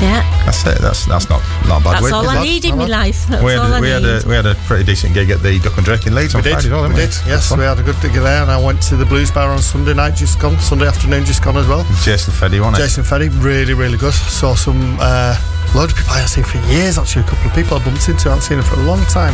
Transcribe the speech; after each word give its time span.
Yeah. 0.01 0.25
That's 0.43 0.65
it. 0.65 0.81
That's 0.81 1.05
that's 1.05 1.29
not 1.29 1.43
not 1.69 1.83
bad. 1.83 2.01
That's 2.01 2.05
we, 2.05 2.11
all 2.11 2.27
I 2.27 2.41
need 2.41 2.65
in 2.65 2.79
my 2.79 2.87
life. 2.87 3.27
That's 3.27 3.43
we 3.43 3.51
had, 3.51 3.59
all 3.59 3.71
I 3.71 3.79
we 3.79 3.93
need. 3.93 4.01
had 4.01 4.25
a 4.25 4.27
we 4.27 4.33
had 4.33 4.47
a 4.47 4.55
pretty 4.65 4.85
decent 4.85 5.13
gig 5.13 5.29
at 5.29 5.43
the 5.43 5.59
Duck 5.59 5.77
and 5.77 5.85
Drake 5.85 6.07
in 6.07 6.15
Leeds 6.15 6.33
we 6.33 6.39
on 6.39 6.43
did, 6.43 6.53
Friday, 6.53 6.73
we, 6.73 6.87
we 6.89 6.95
did. 6.95 7.13
Yes, 7.27 7.55
we 7.55 7.61
had 7.61 7.77
a 7.77 7.83
good 7.83 8.01
gig 8.01 8.13
there, 8.13 8.41
and 8.41 8.49
I 8.49 8.57
went 8.57 8.81
to 8.89 8.97
the 8.97 9.05
Blues 9.05 9.29
Bar 9.29 9.51
on 9.51 9.61
Sunday 9.61 9.93
night, 9.93 10.15
just 10.15 10.39
gone. 10.39 10.57
Sunday 10.57 10.87
afternoon, 10.87 11.25
just 11.25 11.43
gone 11.43 11.57
as 11.57 11.67
well. 11.67 11.85
Jason 12.01 12.33
Feddy, 12.33 12.59
wasn't 12.59 12.77
it? 12.77 12.81
Jason 12.81 13.03
Feddy, 13.03 13.29
really, 13.29 13.75
really 13.75 13.99
good. 13.99 14.13
Saw 14.13 14.55
some. 14.55 14.97
Uh, 14.99 15.37
load 15.75 15.91
of 15.91 15.97
people 15.97 16.11
I 16.13 16.19
haven't 16.19 16.35
seen 16.35 16.43
for 16.43 16.57
years. 16.71 16.97
Actually, 16.97 17.23
a 17.23 17.27
couple 17.27 17.47
of 17.49 17.55
people 17.55 17.77
I 17.77 17.83
bumped 17.83 18.07
into, 18.09 18.27
I 18.27 18.35
haven't 18.35 18.43
seen 18.43 18.57
them 18.57 18.67
for 18.67 18.79
a 18.79 18.83
long 18.83 19.01
time. 19.05 19.33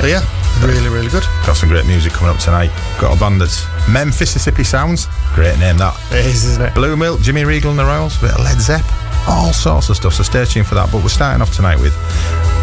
So 0.00 0.06
yeah, 0.06 0.22
really, 0.64 0.88
really 0.88 1.08
good. 1.08 1.24
Got 1.46 1.56
some 1.56 1.68
great 1.68 1.86
music 1.86 2.12
coming 2.12 2.34
up 2.34 2.40
tonight. 2.40 2.70
Got 3.00 3.16
a 3.16 3.20
band 3.20 3.40
that's 3.40 3.66
Memphis, 3.88 4.34
Mississippi 4.34 4.64
Sounds. 4.64 5.06
Great 5.34 5.58
name 5.58 5.78
that. 5.78 5.94
It 6.12 6.26
is, 6.26 6.44
isn't 6.44 6.62
it? 6.62 6.74
Blue 6.74 6.96
Milk, 6.96 7.20
Jimmy 7.20 7.44
Regal 7.44 7.70
and 7.70 7.78
the 7.78 7.84
Royals, 7.84 8.18
a 8.18 8.20
bit 8.26 8.34
of 8.34 8.40
Led 8.40 8.60
Zepp, 8.60 8.84
all 9.28 9.52
sorts 9.52 9.88
of 9.88 9.96
stuff. 9.96 10.14
So 10.14 10.22
stay 10.22 10.44
tuned 10.44 10.66
for 10.66 10.74
that. 10.74 10.90
But 10.90 11.02
we're 11.02 11.08
starting 11.08 11.42
off 11.42 11.54
tonight 11.54 11.78
with 11.78 11.94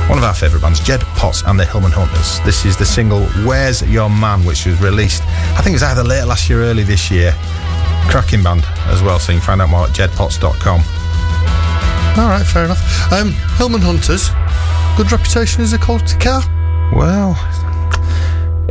one 0.09 0.17
of 0.17 0.23
our 0.25 0.33
favourite 0.33 0.61
bands, 0.61 0.79
Jed 0.81 1.01
Potts 1.15 1.43
and 1.43 1.57
the 1.57 1.65
Hillman 1.65 1.91
Hunters. 1.91 2.43
This 2.45 2.65
is 2.65 2.75
the 2.75 2.85
single 2.85 3.25
"Where's 3.47 3.81
Your 3.83 4.09
Man," 4.09 4.43
which 4.43 4.65
was 4.65 4.79
released. 4.81 5.23
I 5.55 5.61
think 5.61 5.73
it 5.73 5.79
was 5.79 5.83
either 5.83 6.03
late 6.03 6.25
last 6.25 6.49
year, 6.49 6.61
early 6.61 6.83
this 6.83 7.09
year. 7.09 7.33
Cracking 8.09 8.43
band 8.43 8.65
as 8.87 9.01
well. 9.01 9.17
So 9.17 9.31
you 9.31 9.39
can 9.39 9.45
find 9.45 9.61
out 9.61 9.69
more 9.69 9.85
at 9.85 9.91
jedpotts.com. 9.91 10.83
All 12.15 12.29
right, 12.29 12.45
fair 12.45 12.65
enough. 12.65 13.11
Um, 13.11 13.31
Hillman 13.57 13.81
Hunters, 13.81 14.29
good 14.97 15.11
reputation 15.11 15.63
as 15.63 15.73
a 15.73 15.79
quality 15.79 16.15
car. 16.19 16.43
Well, 16.95 17.33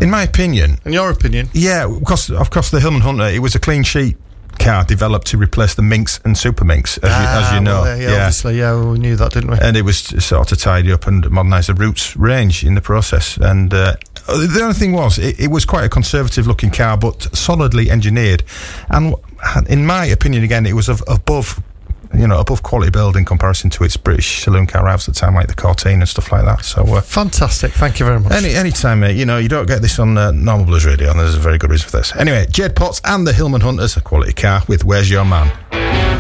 in 0.01 0.11
my 0.11 0.23
opinion, 0.23 0.79
in 0.85 0.93
your 0.93 1.11
opinion, 1.11 1.49
yeah, 1.53 1.85
of 1.85 2.05
course, 2.05 2.31
of 2.31 2.51
course, 2.51 2.71
the 2.71 2.79
Hillman 2.79 3.01
Hunter, 3.01 3.25
it 3.25 3.41
was 3.41 3.57
a 3.57 3.59
clean 3.59 3.83
sheet 3.83 4.17
car 4.61 4.85
developed 4.85 5.27
to 5.29 5.37
replace 5.37 5.75
the 5.75 5.83
Minx 5.83 6.21
and 6.25 6.39
Super 6.39 6.65
Minx, 6.65 6.99
as, 6.99 7.11
ah, 7.13 7.21
you, 7.21 7.47
as 7.47 7.53
you 7.55 7.61
know. 7.61 7.83
Well, 7.83 7.99
yeah, 7.99 8.11
yeah, 8.11 8.15
obviously, 8.15 8.59
yeah, 8.59 8.91
we 8.91 8.99
knew 9.01 9.17
that, 9.17 9.33
didn't 9.33 9.51
we? 9.51 9.59
And 9.61 9.77
it 9.77 9.83
was 9.83 9.99
sort 10.25 10.53
of 10.53 10.59
tidy 10.59 10.93
up 10.93 11.09
and 11.09 11.29
modernise 11.29 11.67
the 11.67 11.75
Rootes 11.75 12.17
range 12.17 12.63
in 12.63 12.77
the 12.77 12.81
process. 12.81 13.37
And 13.39 13.75
uh, 13.75 13.97
the 14.29 14.61
only 14.63 14.75
thing 14.75 14.93
was, 14.93 15.19
it, 15.19 15.41
it 15.41 15.49
was 15.49 15.65
quite 15.65 15.85
a 15.85 15.89
conservative 15.89 16.47
looking 16.47 16.71
car, 16.71 16.97
but 16.97 17.23
solidly 17.37 17.91
engineered. 17.91 18.45
And 18.89 19.17
in 19.69 19.85
my 19.85 20.07
opinion, 20.07 20.45
again, 20.45 20.65
it 20.65 20.75
was 20.75 20.89
of, 20.89 21.03
above 21.09 21.61
you 22.15 22.27
know, 22.27 22.41
above 22.41 22.63
quality 22.63 22.91
build 22.91 23.17
in 23.17 23.25
comparison 23.25 23.71
to 23.71 23.85
its 23.85 23.97
British 23.97 24.43
saloon 24.43 24.67
car 24.67 24.85
rivals 24.85 25.09
at 25.09 25.15
the 25.15 25.21
time, 25.21 25.35
like 25.35 25.49
the 25.49 25.55
Cortina 25.55 26.01
and 26.01 26.09
stuff 26.09 26.33
like 26.33 26.45
that. 26.45 26.65
So 26.65 26.83
uh, 26.83 27.01
fantastic! 27.01 27.73
Thank 27.73 28.01
you 28.01 28.07
very 28.07 28.21
much. 28.21 28.33
Any 28.33 28.55
any 28.55 28.71
time, 28.71 29.01
mate. 29.01 29.17
You 29.17 29.27
know, 29.27 29.39
you 29.39 29.49
don't 29.49 29.67
get 29.67 29.83
this 29.83 29.99
on 29.99 30.17
uh, 30.19 30.31
normal 30.31 30.67
blues 30.67 30.85
radio, 30.85 31.11
and 31.11 31.19
there's 31.19 31.35
a 31.35 31.41
very 31.41 31.59
good 31.59 31.71
reason 31.71 31.89
for 31.89 31.97
this. 31.99 32.15
Anyway, 32.17 32.47
Jed 32.51 32.77
Potts 32.77 33.01
and 33.05 33.27
the 33.27 33.33
Hillman 33.33 33.61
Hunters, 33.63 33.97
a 33.97 34.01
quality 34.01 34.33
car 34.33 34.63
with 34.69 34.85
"Where's 34.85 35.11
Your 35.11 35.25
Man." 35.25 36.12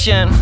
Vacation. 0.00 0.39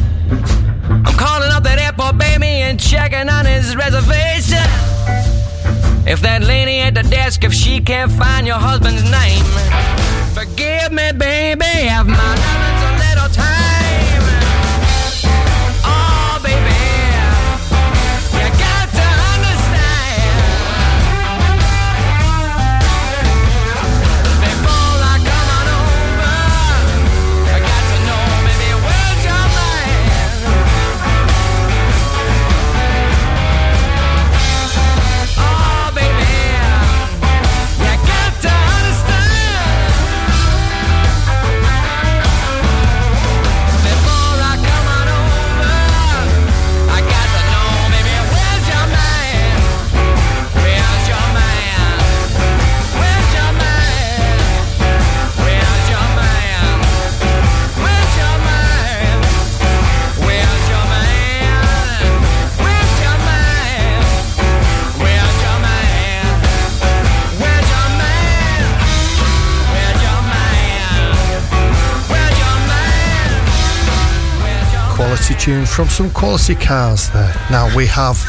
Tunes 75.48 75.74
from 75.74 75.88
some 75.88 76.10
quality 76.10 76.54
cars 76.54 77.08
there. 77.08 77.34
Now 77.50 77.74
we 77.74 77.86
have 77.86 78.22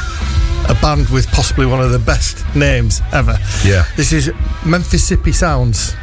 a 0.70 0.74
band 0.82 1.10
with 1.10 1.28
possibly 1.28 1.66
one 1.66 1.82
of 1.82 1.92
the 1.92 2.00
best 2.00 2.46
names 2.56 3.02
ever. 3.12 3.38
Yeah. 3.66 3.84
This 3.98 4.14
is 4.14 4.32
Mississippi 4.66 5.34
Sounds 5.34 5.96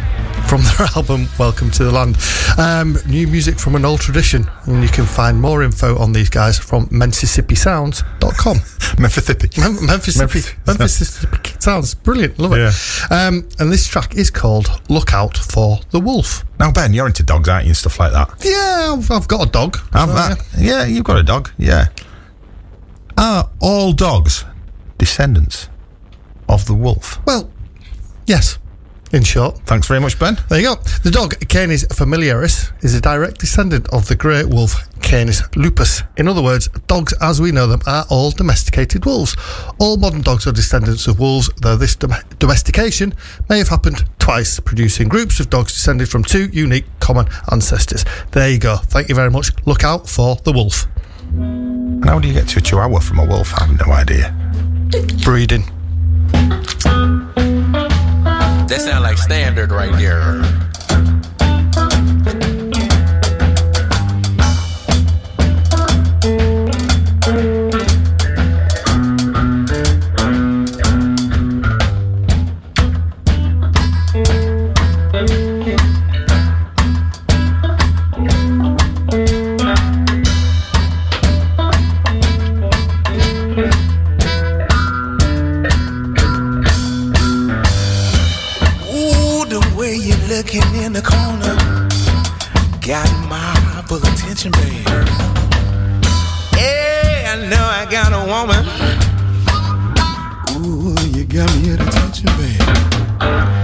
from 0.47 0.61
their 0.77 0.87
album 0.95 1.29
Welcome 1.39 1.71
to 1.71 1.85
the 1.85 1.91
Land. 1.91 2.19
Um, 2.59 2.99
new 3.07 3.27
music 3.29 3.59
from 3.59 3.77
an 3.77 3.87
old 3.87 4.01
tradition, 4.01 4.47
and 4.65 4.83
you 4.83 4.91
can 4.91 5.07
find 5.07 5.41
more 5.41 5.63
info 5.63 5.97
on 5.97 6.13
these 6.13 6.29
guys 6.29 6.59
from 6.59 6.87
MississippiSounds.com. 6.89 8.57
Mississippi. 9.03 9.49
Mem- 9.59 9.87
Memphis, 9.87 10.19
Memphis. 10.19 10.53
Memphis 10.67 11.25
sounds 11.63 11.95
brilliant. 11.95 12.39
Love 12.39 12.53
it. 12.55 12.75
Um, 13.13 13.49
and 13.59 13.73
this 13.73 13.87
track 13.87 14.15
is 14.17 14.31
called 14.31 14.69
"Look 14.89 15.13
Out 15.13 15.37
for 15.37 15.79
the 15.91 16.01
Wolf." 16.01 16.45
Now, 16.59 16.73
Ben, 16.73 16.93
you're 16.93 17.07
into 17.07 17.23
dogs, 17.23 17.49
aren't 17.49 17.65
you, 17.65 17.71
and 17.71 17.77
stuff 17.77 17.99
like 18.01 18.13
that? 18.13 18.31
Yeah, 18.45 18.95
I've, 18.97 19.11
I've 19.11 19.29
got 19.29 19.47
a 19.47 19.51
dog. 19.51 19.77
So, 19.77 20.07
that? 20.07 20.39
Yeah, 20.59 20.85
you've 20.87 21.05
got 21.05 21.19
a 21.19 21.23
dog. 21.23 21.51
Yeah. 21.59 21.87
Are 23.19 23.49
all 23.61 23.93
dogs 23.93 24.45
descendants 24.99 25.69
of 26.49 26.67
the 26.67 26.75
wolf? 26.75 27.19
Well, 27.27 27.51
yes. 28.27 28.59
In 29.13 29.23
short, 29.23 29.59
Thanks 29.67 29.87
very 29.87 30.01
much, 30.01 30.19
Ben. 30.19 30.37
there 30.49 30.59
you 30.61 30.75
go. 30.75 30.83
The 31.05 31.13
dog 31.13 31.39
Canis 31.49 31.85
familiaris 31.93 32.73
is 32.83 32.93
a 32.93 33.01
direct 33.01 33.39
descendant 33.39 33.87
of 33.93 34.09
the 34.09 34.17
great 34.17 34.49
wolf 34.49 34.75
Canis 35.03 35.43
lupus. 35.57 36.03
In 36.17 36.29
other 36.29 36.43
words, 36.43 36.69
dogs 36.87 37.13
as 37.21 37.41
we 37.41 37.53
know 37.53 37.67
them 37.67 37.81
are 37.87 38.05
all 38.11 38.31
domesticated 38.31 39.05
wolves. 39.07 39.37
All 39.79 39.97
modern 39.97 40.23
dogs 40.23 40.47
are 40.47 40.53
descendants 40.53 41.07
of 41.07 41.19
wolves, 41.21 41.49
though 41.61 41.77
this 41.77 41.95
dom- 41.97 42.15
domestication 42.39 43.15
may 43.49 43.59
have 43.59 43.69
happened 43.69 44.05
twice, 44.19 44.59
producing 44.61 45.09
groups 45.09 45.39
of 45.41 45.51
dogs 45.51 45.73
descended 45.73 46.09
from 46.09 46.25
two 46.25 46.49
unique 46.53 46.87
common 47.01 47.27
ancestors. 47.53 48.05
There 48.33 48.49
you 48.51 48.59
go. 48.59 48.77
Thank 48.77 49.09
you 49.09 49.15
very 49.15 49.31
much. 49.31 49.51
Look 49.67 49.85
out 49.85 50.09
for 50.09 50.37
the 50.37 50.53
wolf. 50.53 50.87
And 51.33 52.05
how 52.05 52.19
do 52.19 52.29
you 52.29 52.35
get 52.35 52.49
to 52.49 52.59
a 52.59 52.63
chihuahua 52.63 53.01
from 53.01 53.19
a 53.19 53.25
wolf? 53.25 53.55
I 53.55 53.67
have 53.67 53.87
no 53.87 53.93
idea. 53.93 54.35
Breeding. 55.25 55.65
That 58.69 58.81
sound 58.85 59.05
like 59.05 59.19
standard 59.19 59.71
right 59.71 59.93
there. 59.93 60.43
Got 92.87 93.11
my 93.29 93.83
full 93.89 93.99
attention, 93.99 94.53
babe. 94.53 94.87
Yeah, 96.55 97.33
I 97.33 97.49
know 97.51 97.65
I 97.67 97.85
got 97.91 98.13
a 98.13 98.23
woman. 98.31 98.65
Ooh, 100.65 100.95
you 101.09 101.25
got 101.25 101.53
me 101.57 101.73
at 101.73 101.81
attention, 101.81 102.27
babe. 102.39 103.56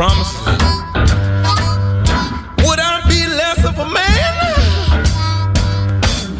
Promises. 0.00 0.46
Would 2.64 2.80
I 2.80 3.02
be 3.06 3.20
less 3.26 3.60
of 3.68 3.78
a 3.78 3.84
man 3.84 4.32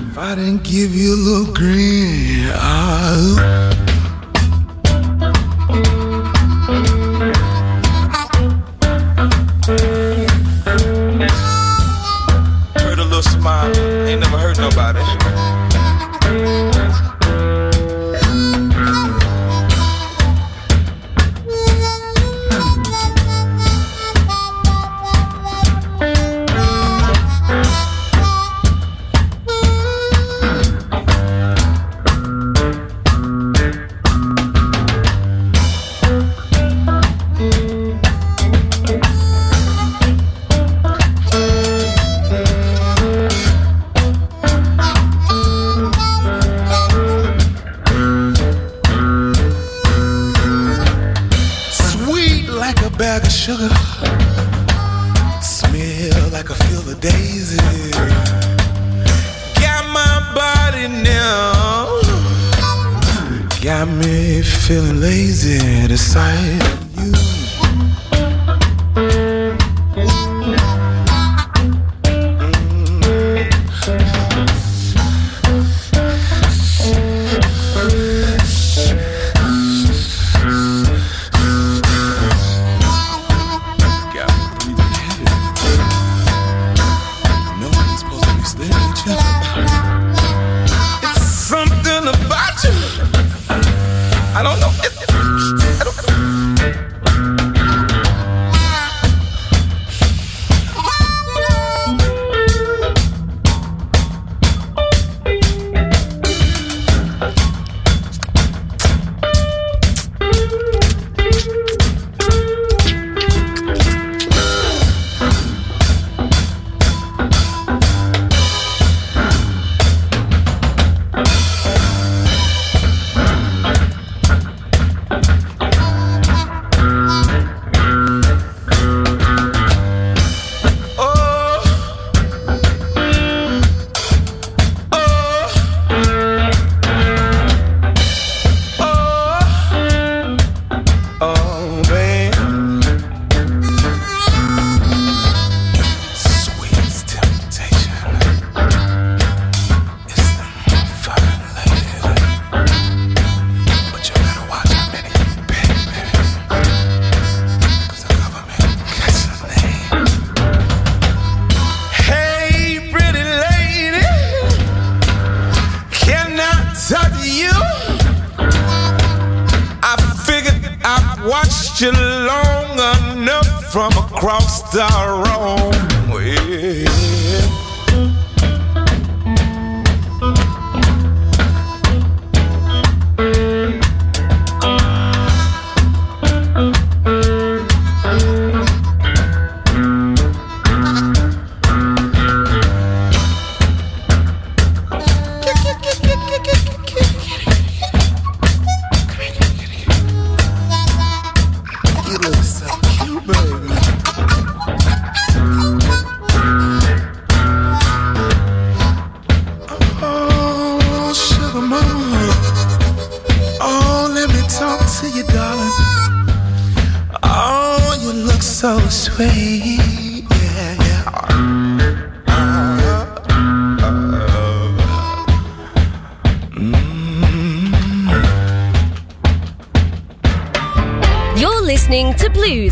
if 0.09 0.17
I 0.17 0.35
didn't 0.35 0.63
give 0.65 0.95
you 0.95 1.15
a 1.15 1.21
little 1.29 1.53
green? 1.53 2.49
Ah, 2.55 3.37
Heard 12.77 12.99
a 12.99 13.05
little 13.05 13.23
smile, 13.23 13.67
ain't 14.07 14.21
never 14.23 14.39
hurt 14.39 14.57
nobody. 14.57 15.30
bag 53.11 53.25
of 53.25 53.33
sugar. 53.33 53.69
Smell 55.43 56.29
like 56.31 56.49
a 56.49 56.55
feel 56.63 56.89
of 56.93 57.01
daisy. 57.01 57.91
Got 59.63 59.85
my 59.99 60.15
body 60.33 60.87
now. 60.87 62.01
Got 63.61 63.89
me 63.89 64.43
feeling 64.43 65.01
lazy 65.01 65.59
at 65.83 65.89
the 65.89 65.99
sight. 65.99 66.90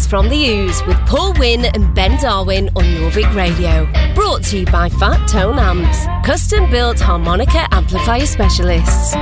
from 0.09 0.29
the 0.31 0.49
Ooze 0.49 0.83
with 0.87 0.97
Paul 1.07 1.35
Wynn 1.35 1.67
and 1.67 1.95
Ben 1.95 2.19
Darwin 2.19 2.71
on 2.77 2.85
Jorvik 2.85 3.35
Radio. 3.35 3.87
Brought 4.15 4.43
to 4.45 4.61
you 4.61 4.67
by 4.67 4.89
Fat 4.89 5.29
Tone 5.29 5.59
Amps, 5.59 6.07
custom 6.27 6.71
built 6.71 6.99
harmonica 6.99 7.69
amplifier 7.73 8.25
specialists. 8.25 9.15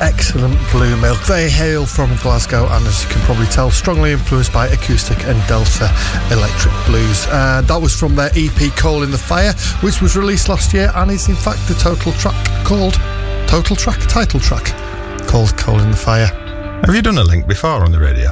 Excellent 0.00 0.56
Blue 0.70 0.96
Milk. 1.00 1.18
They 1.26 1.50
hail 1.50 1.86
from 1.86 2.14
Glasgow 2.22 2.68
and, 2.70 2.86
as 2.86 3.02
you 3.02 3.10
can 3.10 3.20
probably 3.22 3.46
tell, 3.46 3.70
strongly 3.70 4.12
influenced 4.12 4.52
by 4.52 4.68
acoustic 4.68 5.18
and 5.24 5.36
Delta 5.48 5.90
electric 6.30 6.72
blues. 6.86 7.26
Uh, 7.26 7.62
that 7.66 7.80
was 7.80 7.98
from 7.98 8.14
their 8.14 8.30
EP 8.34 8.72
Coal 8.76 9.02
in 9.02 9.10
the 9.10 9.18
Fire, 9.18 9.52
which 9.82 10.00
was 10.00 10.16
released 10.16 10.48
last 10.48 10.72
year 10.72 10.92
and 10.94 11.10
is 11.10 11.28
in 11.28 11.34
fact 11.34 11.66
the 11.66 11.74
total 11.74 12.12
track 12.12 12.36
called 12.64 12.94
Total 13.48 13.74
Track, 13.74 13.98
title 14.08 14.38
track 14.40 14.66
called 15.26 15.56
Coal 15.56 15.80
in 15.80 15.90
the 15.90 15.96
Fire. 15.96 16.26
Have 16.84 16.94
you 16.94 17.02
done 17.02 17.18
a 17.18 17.24
link 17.24 17.48
before 17.48 17.84
on 17.84 17.90
the 17.90 17.98
radio? 17.98 18.30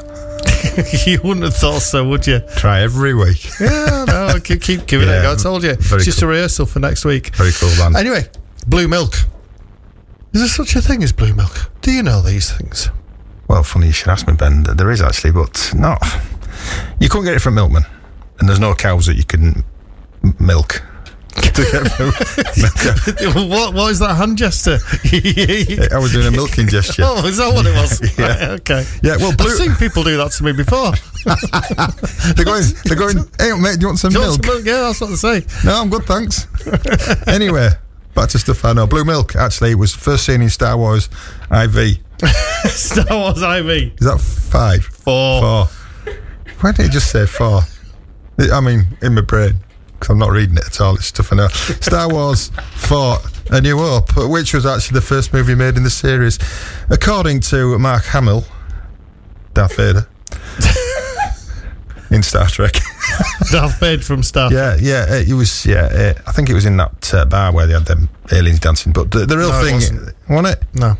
you 1.06 1.20
wouldn't 1.24 1.44
have 1.44 1.56
thought 1.56 1.82
so, 1.82 2.06
would 2.08 2.26
you? 2.26 2.40
Try 2.56 2.82
every 2.82 3.14
week. 3.14 3.44
Yeah, 3.58 4.04
no, 4.06 4.38
keep, 4.42 4.62
keep 4.62 4.86
giving 4.86 5.08
it 5.08 5.18
a 5.18 5.22
go. 5.22 5.32
I 5.36 5.36
told 5.36 5.64
you. 5.64 5.70
It's 5.70 6.04
just 6.04 6.20
cool. 6.20 6.28
a 6.28 6.32
rehearsal 6.32 6.66
for 6.66 6.78
next 6.78 7.04
week. 7.04 7.34
Very 7.34 7.52
cool 7.52 7.70
band. 7.76 7.96
Anyway, 7.96 8.28
Blue 8.68 8.86
Milk. 8.86 9.14
Is 10.34 10.40
there 10.40 10.48
such 10.48 10.74
a 10.74 10.82
thing 10.82 11.02
as 11.04 11.12
Blue 11.12 11.32
Milk? 11.32 11.70
Do 11.80 11.92
you 11.92 12.02
know 12.02 12.20
these 12.20 12.50
things? 12.52 12.90
Well, 13.48 13.62
funny 13.62 13.86
you 13.86 13.92
should 13.92 14.08
ask 14.08 14.26
me, 14.26 14.34
Ben. 14.34 14.64
There 14.64 14.90
is 14.90 15.00
actually, 15.00 15.30
but 15.32 15.72
no. 15.76 15.96
You 16.98 17.08
couldn't 17.08 17.24
get 17.26 17.34
it 17.34 17.40
from 17.40 17.54
Milkman, 17.54 17.84
and 18.40 18.48
there's 18.48 18.58
no 18.60 18.74
cows 18.74 19.06
that 19.06 19.16
you 19.16 19.24
can 19.24 19.64
milk. 20.40 20.82
to 21.34 21.62
get 21.64 23.34
what, 23.50 23.74
what 23.74 23.90
is 23.90 23.98
that 23.98 24.14
hand 24.16 24.38
gesture? 24.38 24.78
I 25.92 25.98
was 25.98 26.12
doing 26.12 26.26
a 26.26 26.30
milking 26.30 26.68
gesture. 26.68 27.02
Oh, 27.06 27.26
is 27.26 27.38
that 27.38 27.52
what 27.52 27.66
it 27.66 27.74
was? 27.74 28.18
Yeah. 28.18 28.26
Right, 28.26 28.60
okay. 28.60 28.84
Yeah, 29.02 29.16
well, 29.16 29.34
blue- 29.36 29.50
I've 29.50 29.56
seen 29.56 29.74
people 29.74 30.04
do 30.04 30.16
that 30.16 30.30
to 30.32 30.44
me 30.44 30.52
before. 30.52 30.92
They're 32.34 32.44
going. 32.44 32.64
They're 32.84 32.96
going. 32.96 33.28
Hey, 33.38 33.52
mate, 33.60 33.76
do 33.76 33.80
you 33.82 33.86
want 33.88 33.98
some 33.98 34.12
Do 34.12 34.18
you 34.20 34.26
want 34.28 34.44
some 34.44 34.54
milk? 34.54 34.64
Yeah, 34.64 34.80
that's 34.82 35.00
what 35.00 35.10
they 35.10 35.16
say. 35.16 35.46
No, 35.64 35.80
I'm 35.80 35.90
good, 35.90 36.04
thanks. 36.04 36.46
anyway, 37.26 37.70
back 38.14 38.28
to 38.30 38.38
stuff 38.38 38.64
I 38.64 38.72
know. 38.72 38.86
Blue 38.86 39.04
milk. 39.04 39.36
Actually, 39.36 39.72
it 39.72 39.78
was 39.78 39.94
first 39.94 40.24
seen 40.26 40.42
in 40.42 40.50
Star 40.50 40.76
Wars 40.76 41.08
IV. 41.50 41.98
Star 42.66 43.06
Wars 43.10 43.42
IV. 43.42 44.00
Is 44.00 44.06
that 44.06 44.20
five? 44.20 44.84
Four. 44.84 45.40
Four. 45.40 46.14
Why 46.60 46.72
did 46.72 46.86
it 46.86 46.92
just 46.92 47.10
say 47.10 47.26
four? 47.26 47.62
I 48.52 48.60
mean, 48.60 48.86
in 49.02 49.14
my 49.14 49.20
brain, 49.20 49.56
because 49.92 50.10
I'm 50.10 50.18
not 50.18 50.30
reading 50.30 50.56
it 50.56 50.66
at 50.66 50.80
all. 50.80 50.94
It's 50.96 51.06
stuff 51.06 51.32
I 51.32 51.36
know. 51.36 51.48
Star 51.48 52.10
Wars 52.10 52.50
4 52.76 53.18
A 53.50 53.60
New 53.60 53.78
Hope, 53.78 54.16
which 54.16 54.54
was 54.54 54.66
actually 54.66 54.94
the 54.94 55.06
first 55.06 55.32
movie 55.32 55.54
made 55.54 55.76
in 55.76 55.82
the 55.82 55.90
series. 55.90 56.38
According 56.90 57.40
to 57.40 57.78
Mark 57.78 58.04
Hamill, 58.06 58.44
Darth 59.52 59.76
Vader, 59.76 60.08
in 62.10 62.22
Star 62.22 62.46
Trek. 62.48 62.74
Darth 63.50 63.78
Vader 63.80 64.02
from 64.02 64.22
Star 64.22 64.52
yeah, 64.52 64.76
yeah, 64.80 65.06
uh, 65.08 65.14
it 65.26 65.34
was, 65.34 65.64
yeah, 65.66 65.84
uh, 66.16 66.22
I 66.26 66.32
think 66.32 66.48
it 66.50 66.54
was 66.54 66.66
in 66.66 66.76
that 66.78 67.12
uh, 67.14 67.24
bar 67.26 67.52
where 67.52 67.66
they 67.66 67.74
had 67.74 67.84
them 67.86 68.08
aliens 68.32 68.60
dancing. 68.60 68.92
But 68.92 69.10
the, 69.10 69.26
the 69.26 69.36
real 69.38 69.50
No, 69.50 69.62
thing, 69.62 69.74
wasn't. 69.74 70.14
wasn't 70.28 70.58
it? 70.62 70.64
No. 70.74 70.96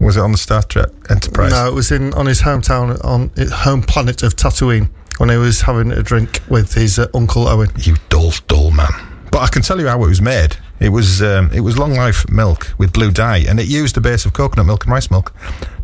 Was 0.00 0.16
it 0.16 0.20
on 0.20 0.32
the 0.32 0.38
Star 0.38 0.62
Trek 0.62 0.88
Enterprise? 1.10 1.52
No, 1.52 1.68
it 1.68 1.74
was 1.74 1.90
in 1.90 2.12
on 2.14 2.26
his 2.26 2.42
hometown, 2.42 3.02
on 3.04 3.30
his 3.36 3.50
home 3.52 3.82
planet 3.82 4.22
of 4.22 4.36
Tatooine, 4.36 4.88
when 5.18 5.30
he 5.30 5.36
was 5.36 5.62
having 5.62 5.90
a 5.92 6.02
drink 6.02 6.40
with 6.48 6.74
his 6.74 6.98
uh, 6.98 7.06
Uncle 7.14 7.48
Owen. 7.48 7.70
You 7.78 7.96
dull, 8.08 8.32
dull 8.48 8.70
man. 8.72 8.90
But 9.30 9.38
I 9.42 9.48
can 9.48 9.62
tell 9.62 9.80
you 9.80 9.86
how 9.88 10.02
it 10.04 10.08
was 10.08 10.20
made. 10.20 10.56
It 10.80 10.90
was 10.90 11.22
um, 11.22 11.50
it 11.52 11.60
was 11.60 11.78
long 11.78 11.94
life 11.94 12.28
milk 12.28 12.74
with 12.76 12.92
blue 12.92 13.10
dye, 13.10 13.38
and 13.48 13.58
it 13.58 13.66
used 13.66 13.96
a 13.96 14.00
base 14.02 14.26
of 14.26 14.34
coconut 14.34 14.66
milk 14.66 14.84
and 14.84 14.92
rice 14.92 15.10
milk. 15.10 15.32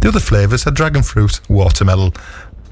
The 0.01 0.09
other 0.09 0.21
flavours 0.21 0.65
had 0.65 0.75
dragon 0.75 1.03
fruit, 1.03 1.41
watermelon, 1.49 2.12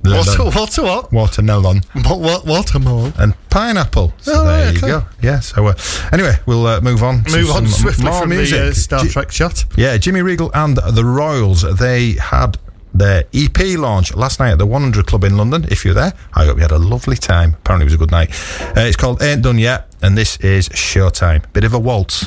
What, 0.02 0.26
lemon, 0.26 0.46
what, 0.84 1.12
watermelon, 1.12 1.82
What, 2.04 2.46
watermelon? 2.46 3.12
and 3.18 3.34
pineapple. 3.50 4.14
So 4.20 4.32
Oh, 4.34 4.44
there 4.44 4.64
right, 4.66 4.72
you 4.72 4.78
okay. 4.78 4.86
go. 4.88 5.04
Yeah. 5.22 5.40
So 5.40 5.66
uh, 5.66 5.74
anyway, 6.12 6.36
we'll 6.46 6.66
uh, 6.66 6.80
move 6.80 7.02
on. 7.02 7.22
Move 7.30 7.50
on 7.50 7.66
swiftly 7.80 8.04
more 8.06 8.20
from 8.20 8.30
music. 8.30 8.58
the 8.58 8.68
uh, 8.68 8.72
Star 8.72 9.04
Trek 9.04 9.30
chat. 9.30 9.64
yeah, 9.76 9.96
Jimmy 9.98 10.22
Regal 10.22 10.50
and 10.54 10.76
the 10.76 11.04
Royals. 11.04 11.62
They 11.78 12.12
had 12.12 12.56
their 12.92 13.24
EP 13.32 13.58
launch 13.78 14.14
last 14.16 14.40
night 14.40 14.50
at 14.52 14.58
the 14.58 14.66
100 14.66 15.06
Club 15.06 15.22
in 15.24 15.36
London. 15.36 15.64
If 15.70 15.84
you're 15.84 15.94
there, 15.94 16.12
I 16.34 16.44
hope 16.46 16.56
you 16.56 16.62
had 16.62 16.72
a 16.72 16.78
lovely 16.78 17.16
time. 17.16 17.54
Apparently, 17.54 17.84
it 17.84 17.86
was 17.86 17.94
a 17.94 17.98
good 17.98 18.10
night. 18.10 18.30
Uh, 18.76 18.80
it's 18.80 18.96
called 18.96 19.22
Ain't 19.22 19.42
Done 19.42 19.58
Yet, 19.58 19.94
and 20.02 20.16
this 20.18 20.36
is 20.38 20.68
Showtime. 20.70 21.44
Bit 21.52 21.64
of 21.64 21.74
a 21.74 21.78
waltz. 21.78 22.24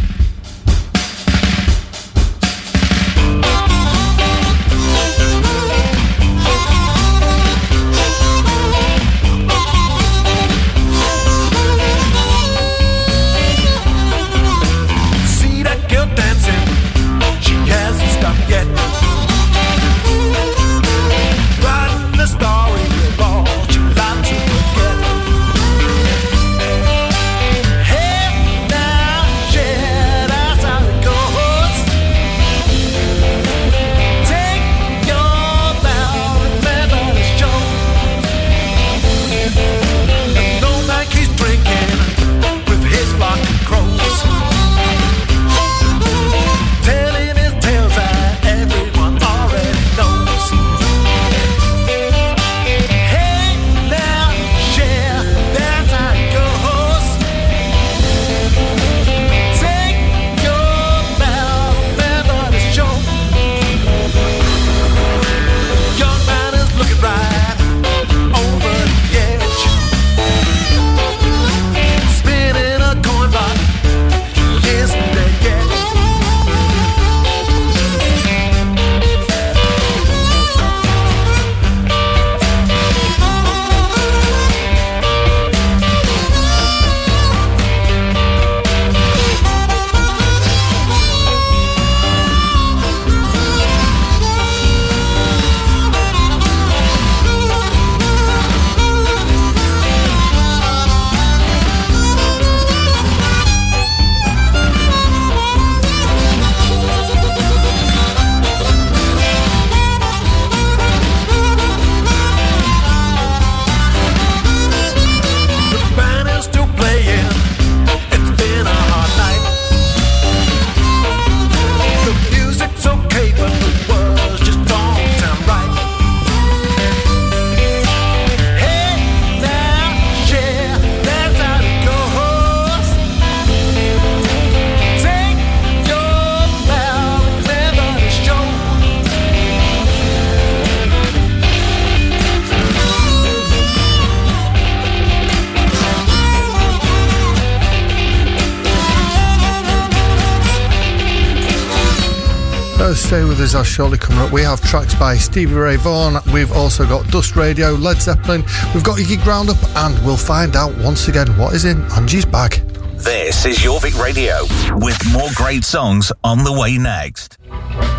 surely 153.73 153.97
coming 153.97 154.21
up. 154.21 154.31
We 154.31 154.43
have 154.43 154.61
tracks 154.61 154.93
by 154.93 155.15
Stevie 155.15 155.55
Ray 155.55 155.77
Vaughan. 155.77 156.21
We've 156.31 156.51
also 156.51 156.85
got 156.85 157.07
Dust 157.07 157.35
Radio, 157.35 157.71
Led 157.71 157.99
Zeppelin. 157.99 158.43
We've 158.71 158.83
got 158.83 158.99
Iggy 158.99 159.21
Ground 159.23 159.49
up, 159.49 159.57
and 159.75 159.97
we'll 160.05 160.15
find 160.15 160.55
out 160.55 160.77
once 160.77 161.07
again 161.07 161.35
what 161.39 161.55
is 161.55 161.65
in 161.65 161.81
Angie's 161.93 162.23
bag. 162.23 162.61
This 162.97 163.45
is 163.45 163.57
Jorvik 163.57 163.99
Radio 163.99 164.43
with 164.75 164.95
more 165.11 165.29
great 165.33 165.63
songs 165.63 166.11
on 166.23 166.43
the 166.43 166.53
way 166.53 166.77
next. 166.77 167.39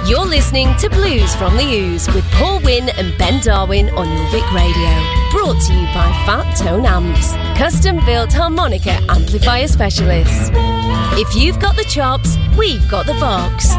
You're 0.07 0.25
listening 0.25 0.77
to 0.77 0.89
Blues 0.89 1.35
from 1.35 1.57
the 1.57 1.65
Ooze 1.65 2.07
with 2.15 2.25
Paul 2.35 2.61
Wynn 2.61 2.89
and 2.91 3.19
Ben 3.19 3.43
Darwin 3.43 3.89
on 3.91 4.07
Jorvik 4.07 4.55
Radio. 4.55 5.33
Brought 5.33 5.61
to 5.63 5.73
you 5.75 5.87
by 5.87 6.09
Fat 6.25 6.57
Tone 6.57 6.87
Amps, 6.87 7.33
custom 7.59 7.97
built 8.07 8.33
harmonica 8.33 9.01
amplifier 9.09 9.67
specialists. 9.67 10.51
If 11.17 11.35
you've 11.35 11.59
got 11.59 11.75
the 11.75 11.85
chops, 11.85 12.37
we've 12.57 12.89
got 12.89 13.07
the 13.07 13.15
box. 13.15 13.75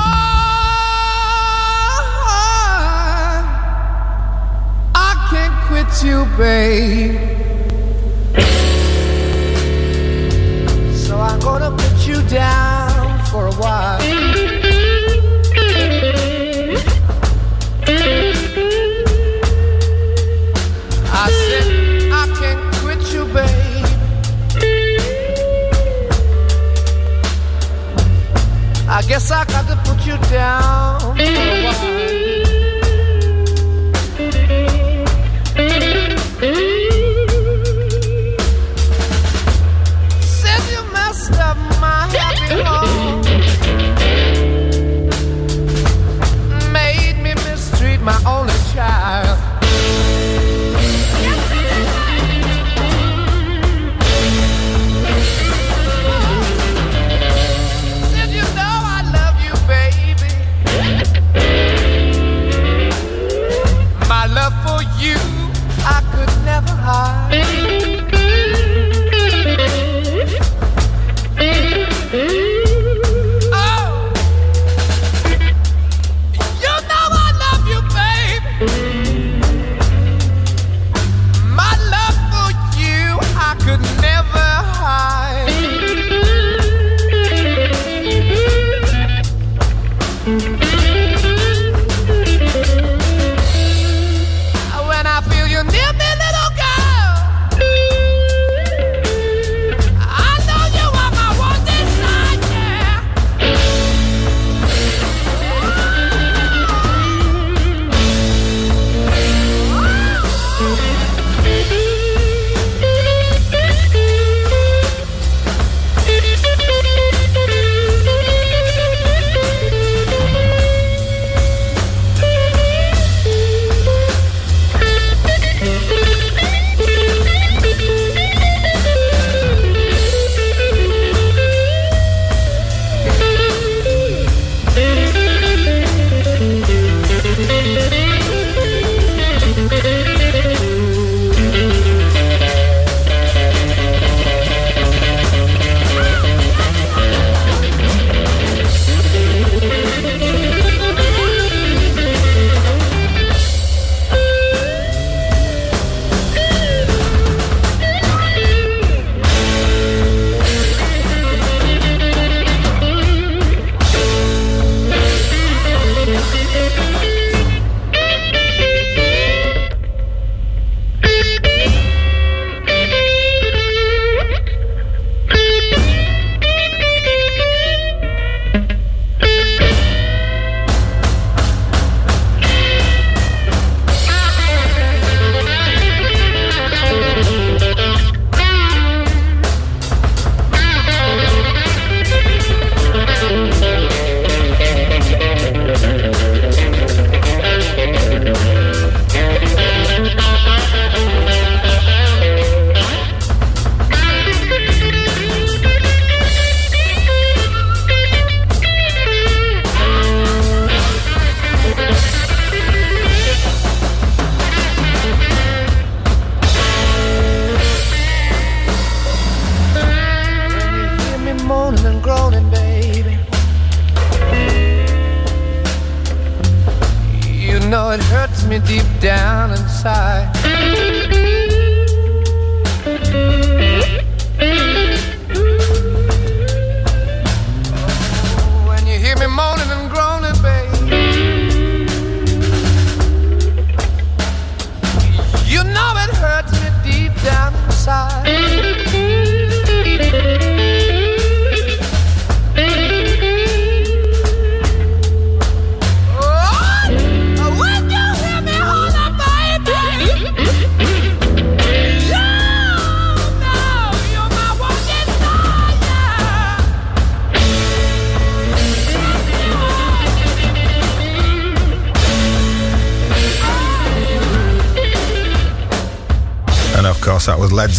Ah, 4.95 5.17
you, 6.05 6.27
babe. 6.37 7.42
Guess 29.13 29.31
I 29.31 29.45
got 29.45 29.69
to 29.69 29.77
put 29.85 30.07
you 30.07 30.17
down. 30.31 31.92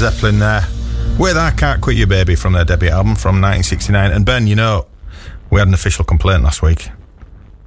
Zeppelin 0.04 0.40
there 0.40 0.68
with 1.18 1.38
I 1.38 1.52
Can't 1.52 1.80
Quit 1.80 1.96
You 1.96 2.06
Baby 2.06 2.36
from 2.36 2.52
their 2.52 2.66
debut 2.66 2.90
album 2.90 3.16
from 3.16 3.40
1969. 3.40 4.12
And 4.12 4.26
Ben, 4.26 4.48
you 4.48 4.56
know, 4.58 4.86
we 5.50 5.60
had 5.60 5.70
an 5.70 5.74
official 5.74 6.04
complaint 6.04 6.44
last 6.44 6.62
week. 6.62 6.90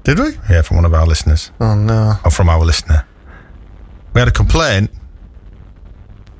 Did 0.04 0.18
we? 0.18 0.32
Yeah, 0.50 0.60
from 0.60 0.76
one 0.76 0.84
of 0.84 0.92
our 0.92 1.06
listeners. 1.06 1.50
Oh, 1.60 1.74
no. 1.74 2.18
Or 2.26 2.30
from 2.30 2.50
our 2.50 2.62
listener. 2.62 3.06
We 4.12 4.18
had 4.18 4.28
a 4.28 4.32
complaint 4.32 4.90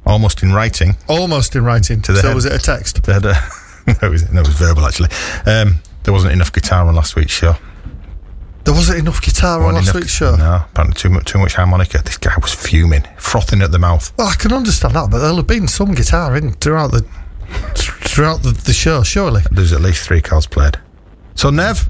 almost 0.05 0.43
in 0.43 0.53
writing. 0.53 0.97
Almost 1.09 1.57
in 1.57 1.65
writing. 1.65 2.03
To 2.03 2.13
the 2.13 2.21
so 2.21 2.29
head, 2.29 2.35
was 2.35 2.45
it 2.45 2.53
a 2.53 2.59
text? 2.59 2.97
To 2.97 3.01
the, 3.01 3.33
no, 3.87 4.09
it 4.09 4.11
was, 4.11 4.31
no, 4.31 4.43
it 4.43 4.47
was 4.47 4.57
verbal, 4.57 4.85
actually. 4.85 5.09
Um, 5.47 5.77
there 6.03 6.13
wasn't 6.13 6.35
enough 6.35 6.53
guitar 6.53 6.87
on 6.87 6.95
last 6.95 7.17
week's 7.17 7.33
show. 7.33 7.57
There 8.67 8.75
wasn't 8.75 8.99
enough 8.99 9.23
guitar 9.23 9.63
on 9.65 9.75
last 9.75 9.85
enough- 9.85 9.95
week's 9.95 10.11
show. 10.13 10.37
No, 10.37 10.65
apparently 10.71 11.01
too 11.01 11.09
much, 11.09 11.25
too 11.25 11.39
much 11.39 11.55
harmonica. 11.55 12.03
This 12.05 12.19
guy 12.19 12.35
was 12.43 12.53
fuming, 12.53 13.05
frothing 13.17 13.63
at 13.63 13.73
the 13.73 13.79
mouth. 13.79 14.13
Well, 14.19 14.27
I 14.29 14.35
can 14.35 14.53
understand 14.53 14.95
that, 14.95 15.09
but 15.11 15.19
there'll 15.21 15.37
have 15.37 15.47
been 15.47 15.69
some 15.69 15.95
guitar 15.95 16.37
in 16.37 16.53
throughout 16.55 16.91
the 16.93 17.05
throughout 17.77 18.43
the, 18.43 18.51
the 18.51 18.73
show, 18.73 19.03
surely. 19.03 19.43
There's 19.51 19.73
at 19.73 19.81
least 19.81 20.05
three 20.05 20.21
cards 20.21 20.47
played. 20.47 20.79
So, 21.37 21.51
Nev, 21.51 21.89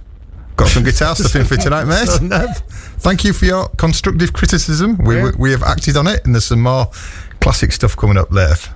got 0.57 0.69
some 0.69 0.85
guitar 0.85 1.15
stuff 1.17 1.35
in 1.35 1.45
for 1.47 1.57
tonight, 1.57 1.85
mate. 1.85 2.07
So, 2.09 2.23
Nev, 2.23 2.63
Thank 2.99 3.25
you 3.25 3.33
for 3.33 3.45
your 3.47 3.69
constructive 3.77 4.33
criticism. 4.33 4.99
We, 4.99 5.17
Yeah. 5.17 5.25
we, 5.25 5.31
we 5.39 5.51
have 5.53 5.63
acted 5.63 5.97
on 5.97 6.07
it, 6.07 6.25
and 6.27 6.35
there's 6.35 6.47
some 6.47 6.61
more 6.63 6.91
classic 7.41 7.73
stuff 7.73 7.97
coming 7.97 8.17
up 8.19 8.31
later. 8.33 8.75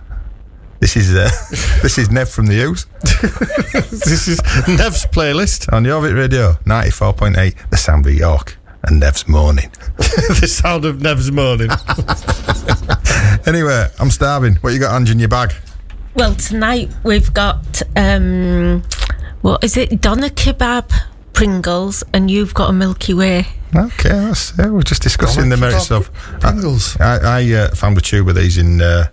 This 0.81 0.97
is 0.97 1.14
uh, 1.14 1.31
this 1.83 1.99
is 1.99 2.11
Nev 2.11 2.29
from 2.29 2.47
the 2.47 2.55
U's 2.55 2.87
this 3.90 4.29
is 4.29 4.40
Nev's 4.66 5.05
playlist. 5.07 5.71
on 5.73 5.85
Jorvik 5.85 6.16
Radio, 6.16 6.53
94.8, 6.64 7.71
the 7.71 7.77
sound 7.77 8.07
of 8.07 8.14
York, 8.14 8.57
and 8.85 8.99
Nev's 8.99 9.29
morning. 9.29 9.71
the 9.97 10.49
sound 10.49 10.87
of 10.87 11.03
Nev's 11.03 11.31
moaning. 11.31 11.71
Anyway, 13.47 13.87
I'm 13.99 14.11
starving. 14.11 14.57
What 14.57 14.73
you 14.73 14.79
got, 14.79 14.95
Ange, 14.95 15.11
in 15.11 15.19
your 15.19 15.29
bag? 15.29 15.53
Well, 16.14 16.35
tonight 16.35 16.90
we've 17.05 17.33
got 17.33 17.83
um, 17.95 18.83
what 19.43 19.62
is 19.62 19.77
it? 19.77 20.01
Doner 20.01 20.31
kebab, 20.31 20.93
Pringles, 21.35 22.03
and 22.12 22.31
you've 22.31 22.55
got 22.55 22.71
a 22.71 22.73
Milky 22.73 23.14
Way. 23.14 23.47
Okay, 23.75 24.09
that's, 24.09 24.57
yeah, 24.59 24.69
we're 24.69 24.83
just 24.83 25.03
discussing 25.03 25.51
the 25.51 25.57
merits 25.57 25.88
kebab, 25.88 25.97
of 25.97 26.12
Pringles. 26.40 26.99
I, 27.01 27.40
I 27.40 27.53
uh, 27.53 27.75
found 27.75 27.99
a 27.99 28.01
tube 28.01 28.29
of 28.29 28.35
these 28.35 28.59
in 28.59 28.81
uh, 28.81 29.09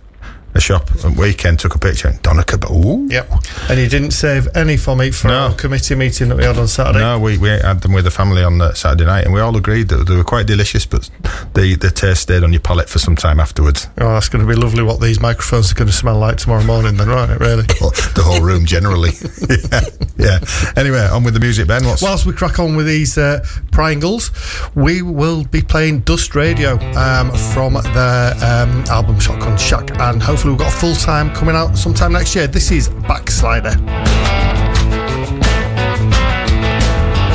a 0.58 0.60
shop 0.60 0.90
at 1.04 1.16
weekend, 1.16 1.58
took 1.60 1.74
a 1.74 1.78
picture, 1.78 2.08
and 2.08 2.20
Doner 2.22 2.42
Kebab. 2.42 2.70
Ooh. 2.70 3.06
Yep. 3.08 3.30
And 3.70 3.78
you 3.80 3.88
didn't 3.88 4.10
save 4.10 4.48
any 4.54 4.76
for 4.76 4.94
me 4.96 5.10
for 5.10 5.28
No. 5.28 5.34
our 5.48 5.54
committee 5.54 5.94
meeting 5.94 6.28
that 6.28 6.36
we 6.36 6.44
had 6.44 6.58
on 6.58 6.68
Saturday. 6.68 6.98
No, 6.98 7.18
we, 7.18 7.38
we 7.38 7.48
had 7.48 7.80
them 7.80 7.92
with 7.92 8.04
the 8.04 8.10
family 8.10 8.42
on 8.42 8.60
uh, 8.60 8.74
Saturday 8.74 9.06
night, 9.06 9.24
and 9.24 9.32
we 9.32 9.40
all 9.40 9.56
agreed 9.56 9.88
that 9.88 10.04
they 10.06 10.16
were 10.16 10.24
quite 10.24 10.46
delicious, 10.46 10.84
but 10.84 11.08
the, 11.54 11.76
the 11.80 11.90
taste 11.90 12.22
stayed 12.22 12.42
on 12.44 12.52
your 12.52 12.60
palate 12.60 12.88
for 12.88 12.98
some 12.98 13.16
time 13.16 13.40
afterwards. 13.40 13.86
Oh, 13.98 14.14
that's 14.14 14.28
going 14.28 14.44
to 14.46 14.48
be 14.52 14.58
lovely 14.60 14.82
what 14.82 15.00
these 15.00 15.20
microphones 15.20 15.70
are 15.72 15.74
going 15.76 15.88
to 15.88 15.94
smell 15.94 16.18
like 16.18 16.36
tomorrow 16.36 16.64
morning, 16.64 16.96
then, 16.96 17.08
right? 17.08 17.38
Really. 17.38 17.64
The 18.18 18.22
whole 18.24 18.40
room 18.42 18.66
generally. 18.66 19.10
yeah, 19.70 19.80
yeah. 20.18 20.72
Anyway, 20.76 20.98
on 21.12 21.22
with 21.22 21.34
the 21.34 21.40
music, 21.40 21.68
Ben. 21.68 21.84
What's 21.84 22.02
Whilst 22.02 22.26
we 22.26 22.32
crack 22.32 22.58
on 22.58 22.74
with 22.74 22.86
these 22.86 23.16
uh, 23.16 23.44
Pringles, 23.70 24.32
we 24.74 25.02
will 25.02 25.44
be 25.44 25.62
playing 25.62 26.00
Dust 26.00 26.34
Radio 26.34 26.78
um, 26.96 27.30
from 27.54 27.74
their 27.74 28.34
um, 28.44 28.84
album 28.90 29.20
Shotgun 29.20 29.56
Shack, 29.56 29.96
and 30.00 30.20
hopefully 30.22 30.47
we've 30.50 30.58
got 30.58 30.72
a 30.72 30.76
full 30.76 30.94
time 30.94 31.34
coming 31.34 31.54
out 31.54 31.76
sometime 31.76 32.12
next 32.12 32.34
year. 32.34 32.46
This 32.46 32.70
is 32.70 32.88
Backslider. 32.88 33.76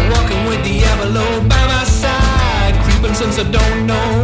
Walking 0.10 0.46
with 0.48 0.64
Diablo 0.64 1.42
by 1.48 1.66
my 1.68 1.84
side, 1.84 2.74
creeping 2.84 3.14
since 3.14 3.40
I 3.40 3.52
don't 3.52 3.88
know 3.88 4.23